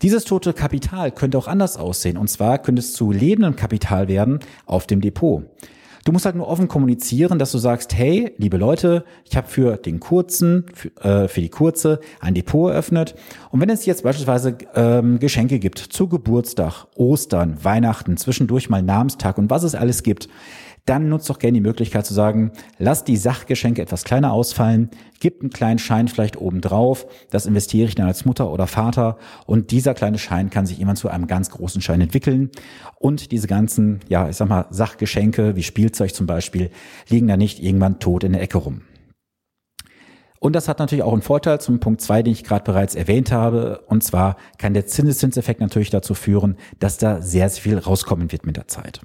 Dieses 0.00 0.24
tote 0.24 0.54
Kapital 0.54 1.12
könnte 1.12 1.36
auch 1.36 1.46
anders 1.46 1.76
aussehen. 1.76 2.16
Und 2.16 2.28
zwar 2.28 2.58
könnte 2.58 2.80
es 2.80 2.94
zu 2.94 3.12
lebendem 3.12 3.56
Kapital 3.56 4.08
werden 4.08 4.40
auf 4.64 4.86
dem 4.86 5.02
Depot. 5.02 5.44
Du 6.04 6.12
musst 6.12 6.24
halt 6.24 6.36
nur 6.36 6.48
offen 6.48 6.66
kommunizieren, 6.66 7.38
dass 7.38 7.52
du 7.52 7.58
sagst, 7.58 7.94
hey, 7.94 8.32
liebe 8.38 8.56
Leute, 8.56 9.04
ich 9.24 9.36
habe 9.36 9.48
für 9.48 9.76
den 9.76 10.00
kurzen, 10.00 10.64
für, 10.72 10.88
äh, 11.02 11.28
für 11.28 11.42
die 11.42 11.50
kurze 11.50 12.00
ein 12.20 12.34
Depot 12.34 12.70
eröffnet. 12.70 13.14
Und 13.50 13.60
wenn 13.60 13.68
es 13.68 13.84
jetzt 13.84 14.02
beispielsweise 14.02 14.56
ähm, 14.74 15.18
Geschenke 15.18 15.58
gibt 15.58 15.78
zu 15.78 16.08
Geburtstag, 16.08 16.86
Ostern, 16.94 17.62
Weihnachten, 17.62 18.16
zwischendurch 18.16 18.70
mal 18.70 18.82
Namenstag 18.82 19.36
und 19.36 19.50
was 19.50 19.62
es 19.62 19.74
alles 19.74 20.02
gibt, 20.02 20.28
dann 20.90 21.08
nutzt 21.08 21.30
doch 21.30 21.38
gerne 21.38 21.54
die 21.54 21.60
Möglichkeit 21.60 22.04
zu 22.04 22.12
sagen, 22.12 22.50
lass 22.78 23.04
die 23.04 23.16
Sachgeschenke 23.16 23.80
etwas 23.80 24.02
kleiner 24.02 24.32
ausfallen, 24.32 24.90
gib 25.20 25.40
einen 25.40 25.50
kleinen 25.50 25.78
Schein 25.78 26.08
vielleicht 26.08 26.36
oben 26.36 26.60
drauf, 26.60 27.06
das 27.30 27.46
investiere 27.46 27.86
ich 27.86 27.94
dann 27.94 28.08
als 28.08 28.24
Mutter 28.24 28.50
oder 28.50 28.66
Vater 28.66 29.16
und 29.46 29.70
dieser 29.70 29.94
kleine 29.94 30.18
Schein 30.18 30.50
kann 30.50 30.66
sich 30.66 30.78
irgendwann 30.78 30.96
zu 30.96 31.08
einem 31.08 31.28
ganz 31.28 31.50
großen 31.50 31.80
Schein 31.80 32.00
entwickeln 32.00 32.50
und 32.98 33.30
diese 33.30 33.46
ganzen, 33.46 34.00
ja, 34.08 34.28
ich 34.28 34.36
sag 34.36 34.48
mal, 34.48 34.66
Sachgeschenke 34.70 35.54
wie 35.54 35.62
Spielzeug 35.62 36.12
zum 36.12 36.26
Beispiel 36.26 36.70
liegen 37.08 37.28
da 37.28 37.36
nicht 37.36 37.62
irgendwann 37.62 38.00
tot 38.00 38.24
in 38.24 38.32
der 38.32 38.42
Ecke 38.42 38.58
rum. 38.58 38.82
Und 40.40 40.56
das 40.56 40.68
hat 40.68 40.80
natürlich 40.80 41.04
auch 41.04 41.12
einen 41.12 41.22
Vorteil 41.22 41.60
zum 41.60 41.78
Punkt 41.78 42.00
zwei, 42.00 42.22
den 42.22 42.32
ich 42.32 42.44
gerade 42.44 42.64
bereits 42.64 42.94
erwähnt 42.94 43.30
habe. 43.30 43.84
Und 43.86 44.02
zwar 44.02 44.36
kann 44.56 44.72
der 44.72 44.86
Zinseszinseffekt 44.86 45.60
natürlich 45.60 45.90
dazu 45.90 46.14
führen, 46.14 46.56
dass 46.78 46.96
da 46.96 47.20
sehr, 47.20 47.48
sehr 47.50 47.62
viel 47.62 47.78
rauskommen 47.78 48.32
wird 48.32 48.46
mit 48.46 48.56
der 48.56 48.66
Zeit. 48.66 49.02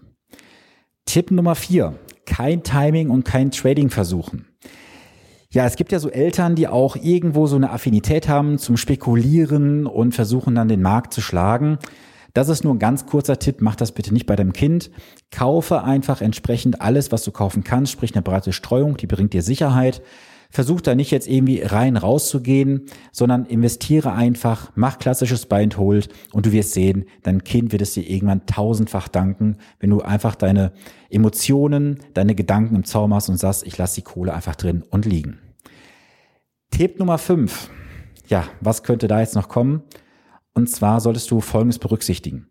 Tipp 1.05 1.31
Nummer 1.31 1.55
vier. 1.55 1.97
Kein 2.25 2.63
Timing 2.63 3.09
und 3.09 3.23
kein 3.23 3.51
Trading 3.51 3.89
versuchen. 3.89 4.47
Ja, 5.51 5.65
es 5.65 5.77
gibt 5.77 5.91
ja 5.91 5.99
so 5.99 6.09
Eltern, 6.09 6.55
die 6.55 6.67
auch 6.67 6.95
irgendwo 6.97 7.47
so 7.47 7.55
eine 7.55 7.69
Affinität 7.69 8.27
haben 8.27 8.57
zum 8.57 8.75
Spekulieren 8.75 9.85
und 9.85 10.13
versuchen 10.13 10.55
dann 10.55 10.67
den 10.67 10.81
Markt 10.81 11.13
zu 11.13 11.21
schlagen. 11.21 11.77
Das 12.33 12.49
ist 12.49 12.65
nur 12.65 12.75
ein 12.75 12.79
ganz 12.79 13.05
kurzer 13.05 13.39
Tipp, 13.39 13.61
mach 13.61 13.77
das 13.77 13.93
bitte 13.93 14.13
nicht 14.13 14.25
bei 14.25 14.35
deinem 14.35 14.51
Kind. 14.51 14.91
Kaufe 15.31 15.83
einfach 15.83 16.19
entsprechend 16.19 16.81
alles, 16.81 17.13
was 17.13 17.23
du 17.23 17.31
kaufen 17.31 17.63
kannst, 17.63 17.93
sprich 17.93 18.13
eine 18.13 18.23
breite 18.23 18.51
Streuung, 18.51 18.97
die 18.97 19.07
bringt 19.07 19.31
dir 19.31 19.41
Sicherheit. 19.41 20.01
Versuch 20.55 20.81
da 20.81 20.95
nicht 20.95 21.11
jetzt 21.11 21.27
irgendwie 21.27 21.61
rein 21.61 21.97
rauszugehen, 21.97 22.85
sondern 23.11 23.45
investiere 23.45 24.13
einfach, 24.13 24.71
mach 24.75 24.97
klassisches 24.97 25.45
Buy 25.45 25.63
and 25.63 25.77
Hold 25.77 26.07
und 26.31 26.45
du 26.45 26.53
wirst 26.53 26.71
sehen, 26.71 27.05
dein 27.23 27.43
Kind 27.43 27.73
wird 27.73 27.81
es 27.81 27.93
dir 27.93 28.09
irgendwann 28.09 28.45
tausendfach 28.45 29.09
danken, 29.09 29.57
wenn 29.79 29.89
du 29.89 30.01
einfach 30.01 30.35
deine 30.35 30.71
Emotionen, 31.09 31.99
deine 32.13 32.35
Gedanken 32.35 32.75
im 32.75 32.85
Zaum 32.85 33.13
hast 33.13 33.27
und 33.27 33.37
sagst, 33.37 33.67
ich 33.67 33.77
lasse 33.77 33.95
die 33.95 34.03
Kohle 34.03 34.33
einfach 34.33 34.55
drin 34.55 34.83
und 34.89 35.05
liegen. 35.05 35.39
Tipp 36.71 36.99
Nummer 36.99 37.17
5. 37.17 37.69
Ja, 38.27 38.45
was 38.61 38.83
könnte 38.83 39.07
da 39.09 39.19
jetzt 39.19 39.35
noch 39.35 39.49
kommen? 39.49 39.83
Und 40.53 40.69
zwar 40.69 41.01
solltest 41.01 41.29
du 41.31 41.41
Folgendes 41.41 41.79
berücksichtigen. 41.79 42.47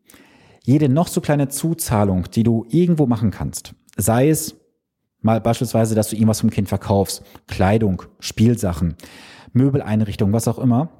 Jede 0.62 0.90
noch 0.90 1.08
so 1.08 1.22
kleine 1.22 1.48
Zuzahlung, 1.48 2.30
die 2.30 2.42
du 2.42 2.66
irgendwo 2.68 3.06
machen 3.06 3.30
kannst, 3.30 3.74
sei 3.96 4.28
es 4.28 4.56
mal 5.24 5.40
beispielsweise, 5.40 5.94
dass 5.94 6.10
du 6.10 6.16
irgendwas 6.16 6.40
vom 6.40 6.50
Kind 6.50 6.68
verkaufst, 6.68 7.24
Kleidung, 7.48 8.02
Spielsachen, 8.20 8.94
Möbeleinrichtungen, 9.52 10.32
was 10.32 10.48
auch 10.48 10.58
immer, 10.58 10.90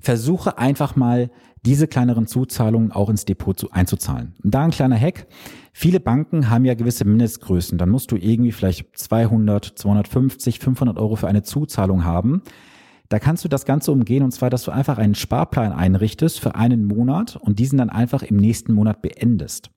versuche 0.00 0.58
einfach 0.58 0.96
mal 0.96 1.30
diese 1.64 1.88
kleineren 1.88 2.26
Zuzahlungen 2.26 2.92
auch 2.92 3.08
ins 3.08 3.24
Depot 3.24 3.58
zu, 3.58 3.70
einzuzahlen. 3.72 4.34
Und 4.42 4.54
da 4.54 4.62
ein 4.62 4.70
kleiner 4.70 4.98
Hack. 4.98 5.26
Viele 5.72 6.00
Banken 6.00 6.48
haben 6.48 6.64
ja 6.64 6.74
gewisse 6.74 7.04
Mindestgrößen. 7.04 7.76
Dann 7.76 7.90
musst 7.90 8.12
du 8.12 8.16
irgendwie 8.16 8.52
vielleicht 8.52 8.96
200, 8.96 9.64
250, 9.64 10.60
500 10.60 10.98
Euro 10.98 11.16
für 11.16 11.28
eine 11.28 11.42
Zuzahlung 11.42 12.04
haben. 12.04 12.42
Da 13.08 13.18
kannst 13.18 13.44
du 13.44 13.48
das 13.48 13.64
Ganze 13.64 13.92
umgehen 13.92 14.22
und 14.22 14.32
zwar, 14.32 14.50
dass 14.50 14.64
du 14.64 14.70
einfach 14.70 14.98
einen 14.98 15.14
Sparplan 15.14 15.72
einrichtest 15.72 16.40
für 16.40 16.54
einen 16.54 16.84
Monat 16.84 17.36
und 17.36 17.58
diesen 17.58 17.78
dann 17.78 17.90
einfach 17.90 18.22
im 18.22 18.36
nächsten 18.36 18.72
Monat 18.72 19.02
beendest. 19.02 19.70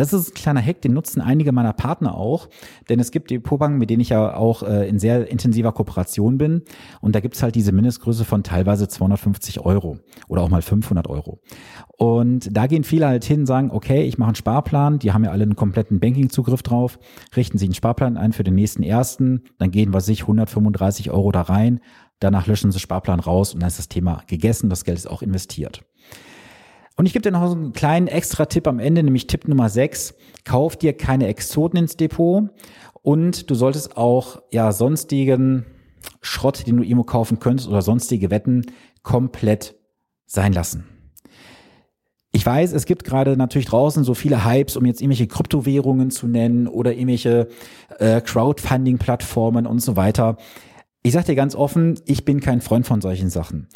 Das 0.00 0.14
ist 0.14 0.30
ein 0.30 0.34
kleiner 0.34 0.62
Hack, 0.62 0.80
den 0.80 0.94
nutzen 0.94 1.20
einige 1.20 1.52
meiner 1.52 1.74
Partner 1.74 2.14
auch, 2.14 2.48
denn 2.88 3.00
es 3.00 3.10
gibt 3.10 3.30
Depotbanken, 3.30 3.78
mit 3.78 3.90
denen 3.90 4.00
ich 4.00 4.08
ja 4.08 4.34
auch 4.34 4.62
äh, 4.62 4.88
in 4.88 4.98
sehr 4.98 5.30
intensiver 5.30 5.72
Kooperation 5.72 6.38
bin. 6.38 6.62
Und 7.02 7.14
da 7.14 7.20
gibt's 7.20 7.42
halt 7.42 7.54
diese 7.54 7.70
Mindestgröße 7.70 8.24
von 8.24 8.42
teilweise 8.42 8.88
250 8.88 9.60
Euro 9.60 9.98
oder 10.26 10.40
auch 10.40 10.48
mal 10.48 10.62
500 10.62 11.06
Euro. 11.06 11.42
Und 11.98 12.48
da 12.56 12.66
gehen 12.66 12.82
viele 12.82 13.08
halt 13.08 13.24
hin, 13.24 13.44
sagen, 13.44 13.70
okay, 13.70 14.04
ich 14.04 14.16
mache 14.16 14.28
einen 14.28 14.36
Sparplan, 14.36 15.00
die 15.00 15.12
haben 15.12 15.22
ja 15.22 15.32
alle 15.32 15.42
einen 15.42 15.54
kompletten 15.54 16.00
Banking-Zugriff 16.00 16.62
drauf, 16.62 16.98
richten 17.36 17.58
sich 17.58 17.68
einen 17.68 17.74
Sparplan 17.74 18.16
ein 18.16 18.32
für 18.32 18.42
den 18.42 18.54
nächsten 18.54 18.82
ersten, 18.82 19.42
dann 19.58 19.70
gehen, 19.70 19.92
was 19.92 20.08
ich, 20.08 20.22
135 20.22 21.10
Euro 21.10 21.30
da 21.30 21.42
rein, 21.42 21.80
danach 22.20 22.46
löschen 22.46 22.72
sie 22.72 22.80
Sparplan 22.80 23.20
raus 23.20 23.52
und 23.52 23.60
dann 23.60 23.68
ist 23.68 23.78
das 23.78 23.90
Thema 23.90 24.22
gegessen, 24.28 24.70
das 24.70 24.84
Geld 24.84 24.96
ist 24.96 25.10
auch 25.10 25.20
investiert. 25.20 25.84
Und 27.00 27.06
ich 27.06 27.14
gebe 27.14 27.22
dir 27.22 27.30
noch 27.30 27.46
so 27.48 27.54
einen 27.54 27.72
kleinen 27.72 28.08
extra 28.08 28.44
Tipp 28.44 28.68
am 28.68 28.78
Ende, 28.78 29.02
nämlich 29.02 29.26
Tipp 29.26 29.48
Nummer 29.48 29.70
6. 29.70 30.12
Kauf 30.44 30.76
dir 30.76 30.94
keine 30.94 31.28
Exoten 31.28 31.78
ins 31.78 31.96
Depot 31.96 32.50
und 33.00 33.48
du 33.48 33.54
solltest 33.54 33.96
auch 33.96 34.42
ja 34.52 34.70
sonstigen 34.70 35.64
Schrott, 36.20 36.66
den 36.66 36.76
du 36.76 36.82
irgendwo 36.82 37.04
kaufen 37.04 37.38
könntest 37.38 37.70
oder 37.70 37.80
sonstige 37.80 38.30
Wetten 38.30 38.66
komplett 39.02 39.76
sein 40.26 40.52
lassen. 40.52 40.84
Ich 42.32 42.44
weiß, 42.44 42.74
es 42.74 42.84
gibt 42.84 43.04
gerade 43.04 43.34
natürlich 43.34 43.68
draußen 43.68 44.04
so 44.04 44.12
viele 44.12 44.44
Hypes, 44.44 44.76
um 44.76 44.84
jetzt 44.84 45.00
irgendwelche 45.00 45.26
Kryptowährungen 45.26 46.10
zu 46.10 46.28
nennen 46.28 46.68
oder 46.68 46.92
irgendwelche 46.92 47.48
äh, 47.98 48.20
Crowdfunding-Plattformen 48.20 49.66
und 49.66 49.78
so 49.78 49.96
weiter. 49.96 50.36
Ich 51.02 51.14
sage 51.14 51.28
dir 51.28 51.34
ganz 51.34 51.54
offen, 51.54 51.98
ich 52.04 52.26
bin 52.26 52.40
kein 52.40 52.60
Freund 52.60 52.86
von 52.86 53.00
solchen 53.00 53.30
Sachen 53.30 53.68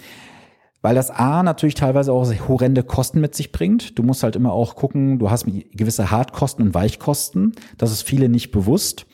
weil 0.84 0.94
das 0.94 1.10
A 1.10 1.42
natürlich 1.42 1.76
teilweise 1.76 2.12
auch 2.12 2.30
horrende 2.46 2.82
Kosten 2.82 3.18
mit 3.18 3.34
sich 3.34 3.52
bringt. 3.52 3.98
Du 3.98 4.02
musst 4.02 4.22
halt 4.22 4.36
immer 4.36 4.52
auch 4.52 4.76
gucken, 4.76 5.18
du 5.18 5.30
hast 5.30 5.46
gewisse 5.46 6.10
Hartkosten 6.10 6.62
und 6.62 6.74
Weichkosten. 6.74 7.54
Das 7.78 7.90
ist 7.90 8.02
viele 8.02 8.28
nicht 8.28 8.50
bewusst. 8.50 9.06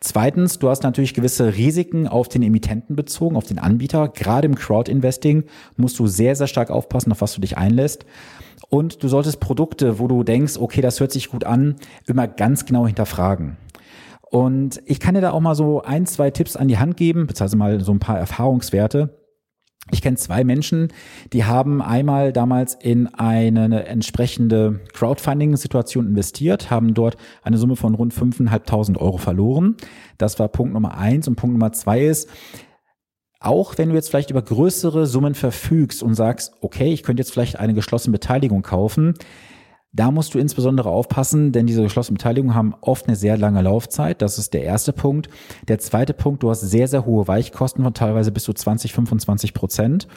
Zweitens, 0.00 0.58
du 0.58 0.68
hast 0.68 0.82
natürlich 0.82 1.14
gewisse 1.14 1.54
Risiken 1.54 2.08
auf 2.08 2.26
den 2.26 2.42
Emittenten 2.42 2.96
bezogen, 2.96 3.36
auf 3.36 3.44
den 3.44 3.60
Anbieter. 3.60 4.08
Gerade 4.08 4.46
im 4.46 4.56
Crowd-Investing 4.56 5.44
musst 5.76 5.96
du 6.00 6.08
sehr, 6.08 6.34
sehr 6.34 6.48
stark 6.48 6.70
aufpassen, 6.70 7.12
auf 7.12 7.20
was 7.20 7.34
du 7.34 7.40
dich 7.40 7.56
einlässt. 7.56 8.04
Und 8.68 9.04
du 9.04 9.06
solltest 9.06 9.38
Produkte, 9.38 10.00
wo 10.00 10.08
du 10.08 10.24
denkst, 10.24 10.56
okay, 10.58 10.80
das 10.80 10.98
hört 10.98 11.12
sich 11.12 11.30
gut 11.30 11.44
an, 11.44 11.76
immer 12.08 12.26
ganz 12.26 12.64
genau 12.64 12.84
hinterfragen. 12.84 13.58
Und 14.28 14.82
ich 14.86 14.98
kann 14.98 15.14
dir 15.14 15.20
da 15.20 15.30
auch 15.30 15.40
mal 15.40 15.54
so 15.54 15.82
ein, 15.82 16.04
zwei 16.04 16.32
Tipps 16.32 16.56
an 16.56 16.66
die 16.66 16.78
Hand 16.78 16.96
geben, 16.96 17.28
beziehungsweise 17.28 17.56
mal 17.56 17.80
so 17.80 17.92
ein 17.92 18.00
paar 18.00 18.18
Erfahrungswerte 18.18 19.21
ich 19.90 20.00
kenne 20.00 20.16
zwei 20.16 20.44
Menschen, 20.44 20.88
die 21.32 21.44
haben 21.44 21.82
einmal 21.82 22.32
damals 22.32 22.74
in 22.74 23.08
eine 23.08 23.84
entsprechende 23.86 24.80
Crowdfunding-Situation 24.92 26.06
investiert, 26.06 26.70
haben 26.70 26.94
dort 26.94 27.16
eine 27.42 27.58
Summe 27.58 27.76
von 27.76 27.94
rund 27.94 28.14
5.500 28.14 28.96
Euro 28.98 29.18
verloren. 29.18 29.76
Das 30.18 30.38
war 30.38 30.48
Punkt 30.48 30.72
Nummer 30.72 30.96
eins. 30.96 31.26
Und 31.26 31.36
Punkt 31.36 31.54
Nummer 31.54 31.72
zwei 31.72 32.02
ist, 32.04 32.30
auch 33.40 33.76
wenn 33.76 33.88
du 33.88 33.96
jetzt 33.96 34.08
vielleicht 34.08 34.30
über 34.30 34.42
größere 34.42 35.06
Summen 35.06 35.34
verfügst 35.34 36.02
und 36.02 36.14
sagst, 36.14 36.52
okay, 36.60 36.92
ich 36.92 37.02
könnte 37.02 37.20
jetzt 37.20 37.32
vielleicht 37.32 37.58
eine 37.58 37.74
geschlossene 37.74 38.12
Beteiligung 38.12 38.62
kaufen, 38.62 39.14
da 39.92 40.10
musst 40.10 40.34
du 40.34 40.38
insbesondere 40.38 40.88
aufpassen, 40.88 41.52
denn 41.52 41.66
diese 41.66 41.82
geschlossenen 41.82 42.16
Beteiligungen 42.16 42.54
haben 42.54 42.74
oft 42.80 43.06
eine 43.06 43.16
sehr 43.16 43.36
lange 43.36 43.60
Laufzeit. 43.60 44.22
Das 44.22 44.38
ist 44.38 44.54
der 44.54 44.62
erste 44.62 44.92
Punkt. 44.92 45.28
Der 45.68 45.78
zweite 45.78 46.14
Punkt, 46.14 46.42
du 46.42 46.50
hast 46.50 46.62
sehr, 46.62 46.88
sehr 46.88 47.04
hohe 47.04 47.28
Weichkosten 47.28 47.84
von 47.84 47.92
teilweise 47.92 48.32
bis 48.32 48.44
zu 48.44 48.54
20, 48.54 48.94
25 48.94 49.52
Prozent. 49.52 50.08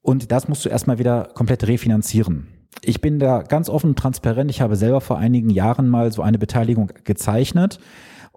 Und 0.00 0.32
das 0.32 0.48
musst 0.48 0.64
du 0.64 0.70
erstmal 0.70 0.98
wieder 0.98 1.28
komplett 1.34 1.66
refinanzieren. 1.66 2.48
Ich 2.80 3.02
bin 3.02 3.18
da 3.18 3.42
ganz 3.42 3.68
offen 3.68 3.90
und 3.90 3.98
transparent. 3.98 4.50
Ich 4.50 4.62
habe 4.62 4.76
selber 4.76 5.02
vor 5.02 5.18
einigen 5.18 5.50
Jahren 5.50 5.88
mal 5.88 6.10
so 6.10 6.22
eine 6.22 6.38
Beteiligung 6.38 6.90
gezeichnet 7.04 7.78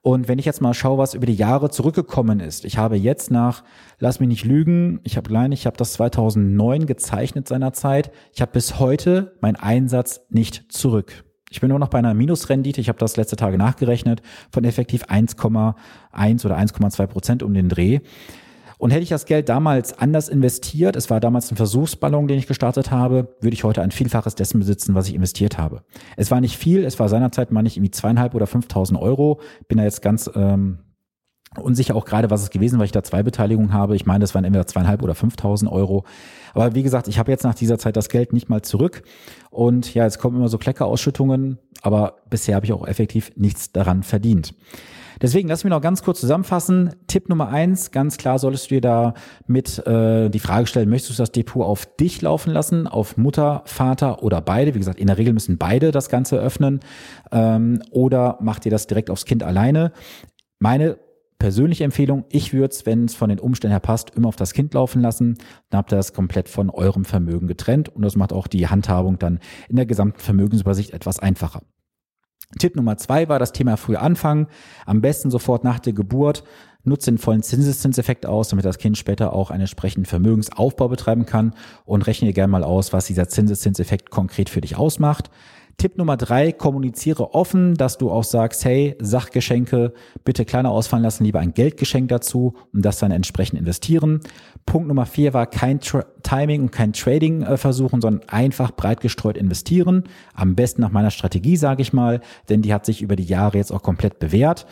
und 0.05 0.27
wenn 0.27 0.37
ich 0.37 0.45
jetzt 0.45 0.61
mal 0.61 0.75
schaue, 0.75 0.99
was 0.99 1.15
über 1.15 1.25
die 1.25 1.33
Jahre 1.33 1.71
zurückgekommen 1.71 2.39
ist, 2.39 2.63
ich 2.63 2.77
habe 2.77 2.95
jetzt 2.95 3.31
nach, 3.31 3.63
lass 3.97 4.19
mich 4.19 4.29
nicht 4.29 4.45
lügen, 4.45 4.99
ich 5.01 5.17
habe 5.17 5.27
klein, 5.27 5.51
ich 5.51 5.65
habe 5.65 5.77
das 5.77 5.93
2009 5.93 6.85
gezeichnet 6.85 7.47
seinerzeit. 7.47 8.11
Ich 8.31 8.39
habe 8.39 8.51
bis 8.51 8.79
heute 8.79 9.35
meinen 9.41 9.55
Einsatz 9.55 10.21
nicht 10.29 10.71
zurück. 10.71 11.23
Ich 11.49 11.59
bin 11.59 11.71
nur 11.71 11.79
noch 11.79 11.87
bei 11.87 11.97
einer 11.97 12.13
Minusrendite, 12.13 12.81
ich 12.81 12.87
habe 12.87 12.99
das 12.99 13.17
letzte 13.17 13.35
Tage 13.35 13.57
nachgerechnet, 13.57 14.21
von 14.51 14.63
effektiv 14.63 15.05
1,1 15.05 16.45
oder 16.45 16.55
1,2 16.55 17.07
Prozent 17.07 17.41
um 17.41 17.55
den 17.55 17.67
Dreh. 17.67 18.01
Und 18.77 18.91
hätte 18.91 19.03
ich 19.03 19.09
das 19.09 19.25
Geld 19.25 19.49
damals 19.49 19.97
anders 19.97 20.29
investiert, 20.29 20.95
es 20.95 21.09
war 21.09 21.19
damals 21.19 21.51
ein 21.51 21.55
Versuchsballon, 21.55 22.27
den 22.27 22.37
ich 22.37 22.47
gestartet 22.47 22.91
habe, 22.91 23.35
würde 23.39 23.53
ich 23.53 23.63
heute 23.63 23.81
ein 23.81 23.91
Vielfaches 23.91 24.35
dessen 24.35 24.59
besitzen, 24.59 24.95
was 24.95 25.07
ich 25.07 25.15
investiert 25.15 25.57
habe. 25.57 25.83
Es 26.17 26.31
war 26.31 26.41
nicht 26.41 26.57
viel, 26.57 26.83
es 26.83 26.99
war 26.99 27.09
seinerzeit 27.09 27.51
mal 27.51 27.61
nicht 27.61 27.77
irgendwie 27.77 27.91
zweieinhalb 27.91 28.35
oder 28.35 28.47
fünftausend 28.47 28.99
Euro. 28.99 29.39
Bin 29.67 29.77
da 29.77 29.83
jetzt 29.83 30.01
ganz 30.01 30.29
ähm, 30.35 30.79
unsicher 31.61 31.95
auch 31.95 32.05
gerade, 32.05 32.29
was 32.29 32.41
es 32.41 32.49
gewesen, 32.49 32.79
weil 32.79 32.85
ich 32.85 32.91
da 32.91 33.03
zwei 33.03 33.23
Beteiligungen 33.23 33.73
habe. 33.73 33.95
Ich 33.95 34.05
meine, 34.05 34.19
das 34.19 34.35
waren 34.35 34.43
entweder 34.43 34.67
zweieinhalb 34.67 35.01
oder 35.03 35.15
fünftausend 35.15 35.71
Euro. 35.71 36.05
Aber 36.53 36.75
wie 36.75 36.83
gesagt, 36.83 37.07
ich 37.07 37.19
habe 37.19 37.31
jetzt 37.31 37.43
nach 37.43 37.55
dieser 37.55 37.77
Zeit 37.77 37.95
das 37.95 38.09
Geld 38.09 38.33
nicht 38.33 38.49
mal 38.49 38.61
zurück. 38.61 39.03
Und 39.51 39.93
ja, 39.93 40.03
jetzt 40.03 40.19
kommen 40.19 40.37
immer 40.37 40.49
so 40.49 40.57
Kleckerausschüttungen, 40.57 41.59
aber 41.81 42.17
bisher 42.29 42.55
habe 42.55 42.65
ich 42.65 42.73
auch 42.73 42.87
effektiv 42.87 43.31
nichts 43.35 43.71
daran 43.71 44.03
verdient. 44.03 44.53
Deswegen 45.21 45.47
lass 45.47 45.63
mich 45.63 45.71
noch 45.71 45.81
ganz 45.81 46.03
kurz 46.03 46.19
zusammenfassen. 46.19 46.95
Tipp 47.07 47.29
Nummer 47.29 47.49
eins, 47.49 47.91
ganz 47.91 48.17
klar 48.17 48.39
solltest 48.39 48.69
du 48.69 48.75
dir 48.75 48.81
da 48.81 49.13
mit 49.47 49.85
äh, 49.85 50.29
die 50.29 50.39
Frage 50.39 50.67
stellen, 50.67 50.89
möchtest 50.89 51.17
du 51.17 51.21
das 51.21 51.31
Depot 51.31 51.65
auf 51.65 51.85
dich 51.85 52.21
laufen 52.21 52.51
lassen, 52.51 52.87
auf 52.87 53.17
Mutter, 53.17 53.63
Vater 53.65 54.23
oder 54.23 54.41
beide? 54.41 54.73
Wie 54.73 54.79
gesagt, 54.79 54.99
in 54.99 55.07
der 55.07 55.17
Regel 55.17 55.33
müssen 55.33 55.57
beide 55.57 55.91
das 55.91 56.09
Ganze 56.09 56.37
öffnen. 56.37 56.79
Ähm, 57.31 57.81
oder 57.91 58.37
macht 58.41 58.65
ihr 58.65 58.71
das 58.71 58.87
direkt 58.87 59.09
aufs 59.09 59.25
Kind 59.25 59.43
alleine? 59.43 59.91
Meine 60.59 60.97
persönliche 61.39 61.83
Empfehlung, 61.83 62.25
ich 62.29 62.53
würde 62.53 62.73
es, 62.73 62.85
wenn 62.85 63.05
es 63.05 63.15
von 63.15 63.29
den 63.29 63.39
Umständen 63.39 63.71
her 63.73 63.79
passt, 63.79 64.15
immer 64.15 64.29
auf 64.29 64.35
das 64.35 64.53
Kind 64.53 64.73
laufen 64.73 65.01
lassen. 65.01 65.37
Dann 65.69 65.79
habt 65.79 65.93
ihr 65.93 65.97
das 65.97 66.13
komplett 66.13 66.49
von 66.49 66.69
eurem 66.69 67.05
Vermögen 67.05 67.47
getrennt 67.47 67.89
und 67.89 68.01
das 68.01 68.15
macht 68.15 68.33
auch 68.33 68.47
die 68.47 68.67
Handhabung 68.67 69.19
dann 69.19 69.39
in 69.69 69.75
der 69.75 69.85
gesamten 69.85 70.19
Vermögensübersicht 70.19 70.91
etwas 70.91 71.19
einfacher. 71.19 71.61
Tipp 72.59 72.75
Nummer 72.75 72.97
zwei 72.97 73.27
war 73.29 73.39
das 73.39 73.53
Thema 73.53 73.77
früh 73.77 73.95
anfangen. 73.95 74.47
Am 74.85 75.01
besten 75.01 75.31
sofort 75.31 75.63
nach 75.63 75.79
der 75.79 75.93
Geburt. 75.93 76.43
Nutze 76.83 77.11
den 77.11 77.17
vollen 77.17 77.41
Zinseszinseffekt 77.41 78.27
aus, 78.27 78.49
damit 78.49 78.63
das 78.63 78.77
Kind 78.77 78.97
später 78.97 79.33
auch 79.33 79.49
einen 79.49 79.61
entsprechenden 79.61 80.05
Vermögensaufbau 80.05 80.87
betreiben 80.87 81.25
kann 81.25 81.55
und 81.83 82.05
rechne 82.05 82.27
dir 82.27 82.33
gerne 82.33 82.51
mal 82.51 82.63
aus, 82.63 82.93
was 82.93 83.07
dieser 83.07 83.27
Zinseszinseffekt 83.27 84.11
konkret 84.11 84.49
für 84.49 84.61
dich 84.61 84.77
ausmacht. 84.77 85.31
Tipp 85.77 85.97
Nummer 85.97 86.17
drei, 86.17 86.51
kommuniziere 86.51 87.33
offen, 87.33 87.75
dass 87.75 87.97
du 87.97 88.09
auch 88.09 88.23
sagst, 88.23 88.63
hey, 88.65 88.95
Sachgeschenke 88.99 89.93
bitte 90.23 90.45
kleiner 90.45 90.71
ausfallen 90.71 91.03
lassen, 91.03 91.25
lieber 91.25 91.39
ein 91.39 91.53
Geldgeschenk 91.53 92.09
dazu 92.09 92.53
und 92.73 92.85
das 92.85 92.99
dann 92.99 93.11
entsprechend 93.11 93.59
investieren. 93.59 94.21
Punkt 94.65 94.87
Nummer 94.87 95.05
vier 95.05 95.33
war 95.33 95.47
kein 95.47 95.79
Tra 95.79 96.05
Timing 96.23 96.63
und 96.63 96.71
kein 96.71 96.93
Trading 96.93 97.43
äh, 97.43 97.57
versuchen, 97.57 98.01
sondern 98.01 98.27
einfach 98.29 98.71
breit 98.71 98.99
gestreut 99.01 99.37
investieren. 99.37 100.05
Am 100.33 100.55
besten 100.55 100.81
nach 100.81 100.91
meiner 100.91 101.11
Strategie, 101.11 101.55
sage 101.55 101.83
ich 101.83 101.93
mal, 101.93 102.21
denn 102.49 102.61
die 102.63 102.73
hat 102.73 102.85
sich 102.85 103.01
über 103.01 103.15
die 103.15 103.23
Jahre 103.25 103.57
jetzt 103.57 103.71
auch 103.71 103.83
komplett 103.83 104.17
bewährt. 104.17 104.65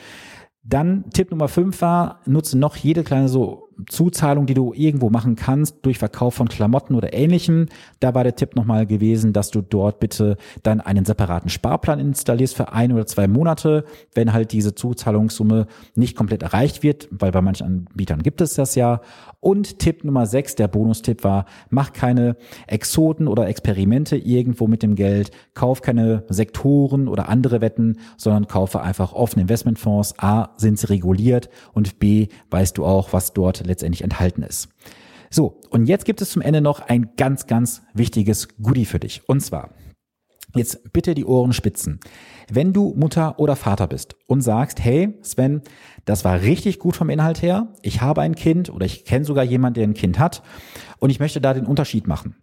Dann 0.64 1.10
Tipp 1.14 1.30
Nummer 1.30 1.50
fünf 1.50 1.82
war, 1.82 2.22
nutze 2.26 2.58
noch 2.58 2.78
jede 2.78 3.04
kleine 3.04 3.28
so 3.28 3.70
Zuzahlung, 3.90 4.46
die 4.46 4.54
du 4.54 4.74
irgendwo 4.74 5.10
machen 5.10 5.36
kannst 5.36 5.78
durch 5.84 5.98
Verkauf 5.98 6.36
von 6.36 6.48
Klamotten 6.48 6.96
oder 6.96 7.14
ähnlichem. 7.14 7.68
Da 8.00 8.14
war 8.14 8.24
der 8.24 8.36
Tipp 8.36 8.56
nochmal 8.56 8.86
gewesen, 8.86 9.34
dass 9.34 9.52
du 9.52 9.62
dort 9.62 10.00
bitte 10.00 10.38
dann 10.64 10.82
einen 10.82 11.06
separaten 11.06 11.50
Sparplan 11.50 12.00
installierst 12.00 12.56
für 12.56 12.72
ein 12.72 12.92
oder 12.92 13.06
zwei 13.06 13.28
Monate, 13.28 13.86
wenn 14.14 14.34
halt 14.34 14.52
diese 14.52 14.76
Zuzahlungssumme 14.76 15.68
nicht 15.96 16.16
komplett 16.16 16.44
erreicht 16.44 16.84
wird, 16.84 17.08
weil 17.12 17.32
bei 17.32 17.42
manchen 17.42 17.66
Anbietern 17.66 18.24
gibt 18.24 18.42
es 18.42 18.56
das 18.56 18.76
ja. 18.76 19.02
Und 19.40 19.80
Tipp 19.80 20.06
Nummer 20.06 20.26
sechs, 20.26 20.56
der 20.56 20.70
Bonustipp 20.70 21.26
war, 21.26 21.46
mach 21.70 21.92
keine 21.92 22.38
Exoten 22.66 23.28
oder 23.28 23.48
Experimente 23.48 24.16
irgendwo 24.16 24.68
mit 24.68 24.84
dem 24.84 24.96
Geld, 24.96 25.32
kauf 25.54 25.82
keine 25.82 26.24
Sektoren 26.30 27.10
oder 27.10 27.28
andere 27.28 27.60
Wetten, 27.60 27.98
sondern 28.16 28.48
kaufe 28.48 28.82
einfach 28.82 29.12
offene 29.12 29.42
Investmentfonds. 29.42 30.18
A, 30.18 30.52
sind 30.56 30.80
sie 30.80 30.90
reguliert 30.90 31.50
und 31.74 32.00
B, 32.00 32.28
weißt 32.52 32.78
du 32.78 32.86
auch, 32.86 33.12
was 33.12 33.34
dort 33.34 33.63
letztendlich 33.68 34.04
enthalten 34.04 34.44
ist. 34.44 34.70
So, 35.30 35.60
und 35.70 35.88
jetzt 35.88 36.06
gibt 36.06 36.22
es 36.22 36.32
zum 36.32 36.42
Ende 36.42 36.62
noch 36.62 36.80
ein 36.80 37.12
ganz, 37.18 37.48
ganz 37.48 37.82
wichtiges 37.94 38.50
Goodie 38.62 38.86
für 38.86 39.00
dich. 39.00 39.28
Und 39.28 39.42
zwar, 39.42 39.72
Jetzt 40.56 40.94
bitte 40.94 41.16
die 41.16 41.26
Ohren 41.26 41.52
spitzen. 41.52 42.00
Wenn 42.52 42.74
du 42.74 42.94
Mutter 42.96 43.40
oder 43.40 43.56
Vater 43.56 43.88
bist 43.88 44.16
und 44.28 44.42
sagst, 44.42 44.84
hey 44.84 45.18
Sven, 45.24 45.62
das 46.06 46.24
war 46.24 46.42
richtig 46.42 46.78
gut 46.78 46.96
vom 46.96 47.10
Inhalt 47.10 47.42
her, 47.42 47.74
ich 47.82 48.02
habe 48.02 48.22
ein 48.22 48.36
Kind 48.36 48.70
oder 48.70 48.86
ich 48.86 49.04
kenne 49.04 49.26
sogar 49.26 49.44
jemanden, 49.44 49.76
der 49.76 49.88
ein 49.88 49.94
Kind 49.96 50.20
hat 50.20 50.44
und 51.00 51.10
ich 51.10 51.20
möchte 51.20 51.42
da 51.42 51.56
den 51.56 51.66
Unterschied 51.66 52.08
machen. 52.08 52.36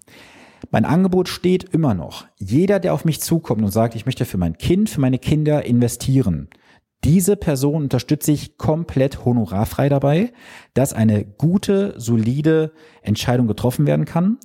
Mein 0.71 0.85
Angebot 0.85 1.29
steht 1.29 1.65
immer 1.73 1.95
noch. 1.95 2.27
Jeder, 2.37 2.81
der 2.81 2.95
auf 2.95 3.05
mich 3.05 3.21
zukommt 3.21 3.63
und 3.63 3.71
sagt, 3.71 3.95
ich 3.95 4.07
möchte 4.07 4.25
für 4.25 4.39
mein 4.39 4.59
Kind, 4.59 4.91
für 4.91 5.01
meine 5.01 5.19
Kinder 5.19 5.65
investieren, 5.65 6.49
diese 7.05 7.37
Person 7.37 7.85
unterstütze 7.85 8.33
ich 8.33 8.59
komplett 8.59 9.25
honorarfrei 9.25 9.89
dabei, 9.89 10.33
dass 10.75 10.93
eine 10.93 11.25
gute, 11.25 11.95
solide 11.97 12.73
Entscheidung 13.03 13.47
getroffen 13.47 13.87
werden 13.87 14.05
kann, 14.05 14.39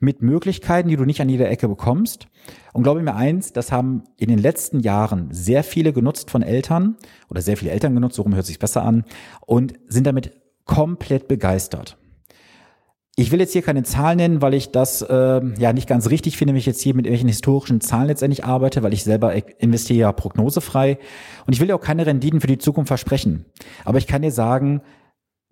mit 0.00 0.22
Möglichkeiten, 0.22 0.88
die 0.88 0.96
du 0.96 1.04
nicht 1.04 1.20
an 1.20 1.28
jeder 1.28 1.50
Ecke 1.50 1.68
bekommst. 1.68 2.28
Und 2.72 2.82
glaube 2.82 3.02
mir 3.02 3.16
eins, 3.16 3.52
das 3.52 3.72
haben 3.72 4.04
in 4.16 4.28
den 4.28 4.38
letzten 4.38 4.80
Jahren 4.80 5.28
sehr 5.32 5.64
viele 5.64 5.92
genutzt 5.92 6.30
von 6.30 6.42
Eltern 6.42 6.96
oder 7.28 7.42
sehr 7.42 7.56
viele 7.56 7.72
Eltern 7.72 7.94
genutzt, 7.94 8.16
so 8.16 8.22
rum 8.22 8.34
hört 8.34 8.46
sich 8.46 8.58
besser 8.58 8.84
an, 8.84 9.04
und 9.44 9.74
sind 9.88 10.06
damit 10.06 10.32
komplett 10.64 11.28
begeistert. 11.28 11.97
Ich 13.18 13.32
will 13.32 13.40
jetzt 13.40 13.52
hier 13.52 13.62
keine 13.62 13.82
Zahlen 13.82 14.18
nennen, 14.18 14.42
weil 14.42 14.54
ich 14.54 14.70
das 14.70 15.02
äh, 15.02 15.40
ja 15.58 15.72
nicht 15.72 15.88
ganz 15.88 16.08
richtig 16.08 16.36
finde, 16.36 16.54
wenn 16.54 16.58
ich 16.60 16.66
jetzt 16.66 16.80
hier 16.80 16.94
mit 16.94 17.04
irgendwelchen 17.04 17.26
historischen 17.26 17.80
Zahlen 17.80 18.06
letztendlich 18.06 18.44
arbeite, 18.44 18.84
weil 18.84 18.92
ich 18.92 19.02
selber 19.02 19.34
investiere 19.60 19.98
ja 19.98 20.12
prognosefrei. 20.12 20.98
Und 21.44 21.52
ich 21.52 21.58
will 21.58 21.68
ja 21.68 21.74
auch 21.74 21.80
keine 21.80 22.06
Renditen 22.06 22.40
für 22.40 22.46
die 22.46 22.58
Zukunft 22.58 22.86
versprechen. 22.86 23.44
Aber 23.84 23.98
ich 23.98 24.06
kann 24.06 24.22
dir 24.22 24.30
sagen, 24.30 24.82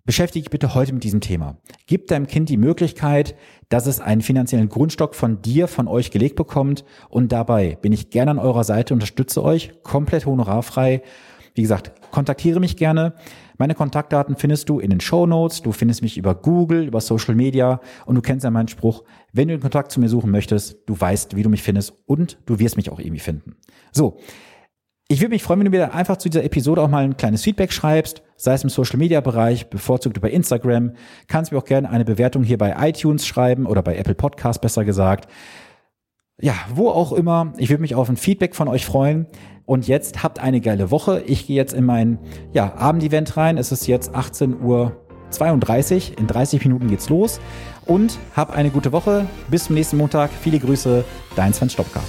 beschäftige 0.05 0.43
dich 0.43 0.49
bitte 0.49 0.75
heute 0.75 0.93
mit 0.93 1.03
diesem 1.03 1.19
Thema. 1.19 1.57
Gib 1.87 2.07
deinem 2.07 2.27
Kind 2.27 2.47
die 2.47 2.55
Möglichkeit, 2.55 3.35
dass 3.67 3.85
es 3.85 3.99
einen 3.99 4.21
finanziellen 4.21 4.69
Grundstock 4.69 5.13
von 5.13 5.41
dir, 5.41 5.67
von 5.67 5.89
euch 5.89 6.09
gelegt 6.09 6.37
bekommt. 6.37 6.85
Und 7.09 7.33
dabei 7.33 7.77
bin 7.81 7.91
ich 7.91 8.11
gerne 8.11 8.31
an 8.31 8.39
eurer 8.39 8.63
Seite, 8.63 8.93
unterstütze 8.93 9.43
euch 9.43 9.73
komplett 9.83 10.25
honorarfrei. 10.25 11.01
Wie 11.57 11.63
gesagt, 11.63 11.91
kontaktiere 12.11 12.59
mich 12.59 12.77
gerne. 12.77 13.13
Meine 13.57 13.73
Kontaktdaten 13.73 14.35
findest 14.35 14.69
du 14.69 14.79
in 14.79 14.91
den 14.91 14.99
Show 14.99 15.25
Notes. 15.25 15.63
Du 15.63 15.71
findest 15.71 16.03
mich 16.03 16.15
über 16.15 16.35
Google, 16.35 16.85
über 16.85 17.01
Social 17.01 17.33
Media 17.33 17.81
und 18.05 18.13
du 18.13 18.21
kennst 18.21 18.43
ja 18.43 18.51
meinen 18.51 18.67
Spruch. 18.67 19.03
Wenn 19.33 19.47
du 19.47 19.55
den 19.55 19.61
Kontakt 19.61 19.91
zu 19.91 19.99
mir 19.99 20.07
suchen 20.07 20.29
möchtest, 20.29 20.77
du 20.85 21.01
weißt, 21.01 21.35
wie 21.35 21.41
du 21.41 21.49
mich 21.49 21.63
findest 21.63 21.93
und 22.05 22.37
du 22.45 22.59
wirst 22.59 22.77
mich 22.77 22.91
auch 22.91 22.99
irgendwie 22.99 23.19
finden. 23.19 23.55
So. 23.91 24.19
Ich 25.07 25.19
würde 25.19 25.29
mich 25.29 25.41
freuen, 25.41 25.61
wenn 25.61 25.71
du 25.71 25.71
mir 25.71 25.95
einfach 25.95 26.17
zu 26.17 26.29
dieser 26.29 26.43
Episode 26.43 26.81
auch 26.81 26.89
mal 26.89 27.03
ein 27.03 27.17
kleines 27.17 27.41
Feedback 27.41 27.73
schreibst, 27.73 28.21
sei 28.35 28.53
es 28.53 28.63
im 28.63 28.69
Social 28.69 28.99
Media 28.99 29.21
Bereich, 29.21 29.67
bevorzugt 29.69 30.17
über 30.17 30.29
Instagram. 30.29 30.91
Kannst 31.27 31.51
mir 31.51 31.57
auch 31.57 31.65
gerne 31.65 31.89
eine 31.89 32.05
Bewertung 32.05 32.43
hier 32.43 32.59
bei 32.59 32.75
iTunes 32.87 33.25
schreiben 33.25 33.65
oder 33.65 33.81
bei 33.81 33.97
Apple 33.97 34.15
Podcast 34.15 34.61
besser 34.61 34.85
gesagt. 34.85 35.27
Ja, 36.39 36.53
wo 36.73 36.89
auch 36.89 37.13
immer. 37.13 37.53
Ich 37.57 37.69
würde 37.69 37.81
mich 37.81 37.95
auf 37.95 38.09
ein 38.09 38.17
Feedback 38.17 38.55
von 38.55 38.67
euch 38.67 38.85
freuen. 38.85 39.25
Und 39.65 39.87
jetzt 39.87 40.21
habt 40.23 40.39
eine 40.39 40.61
geile 40.61 40.91
Woche. 40.91 41.23
Ich 41.25 41.47
gehe 41.47 41.55
jetzt 41.55 41.73
in 41.73 41.83
mein 41.83 42.19
ja, 42.53 42.75
Abendevent 42.75 43.35
rein. 43.37 43.57
Es 43.57 43.71
ist 43.71 43.87
jetzt 43.87 44.13
18 44.13 44.61
Uhr 44.61 44.95
32. 45.31 46.17
In 46.19 46.27
30 46.27 46.63
Minuten 46.63 46.89
geht's 46.89 47.09
los. 47.09 47.39
Und 47.85 48.19
hab 48.35 48.55
eine 48.55 48.69
gute 48.69 48.91
Woche. 48.91 49.25
Bis 49.49 49.65
zum 49.65 49.75
nächsten 49.75 49.97
Montag. 49.97 50.29
Viele 50.29 50.59
Grüße. 50.59 51.03
Dein 51.35 51.53
Sven 51.53 51.71
Stopka. 51.71 52.01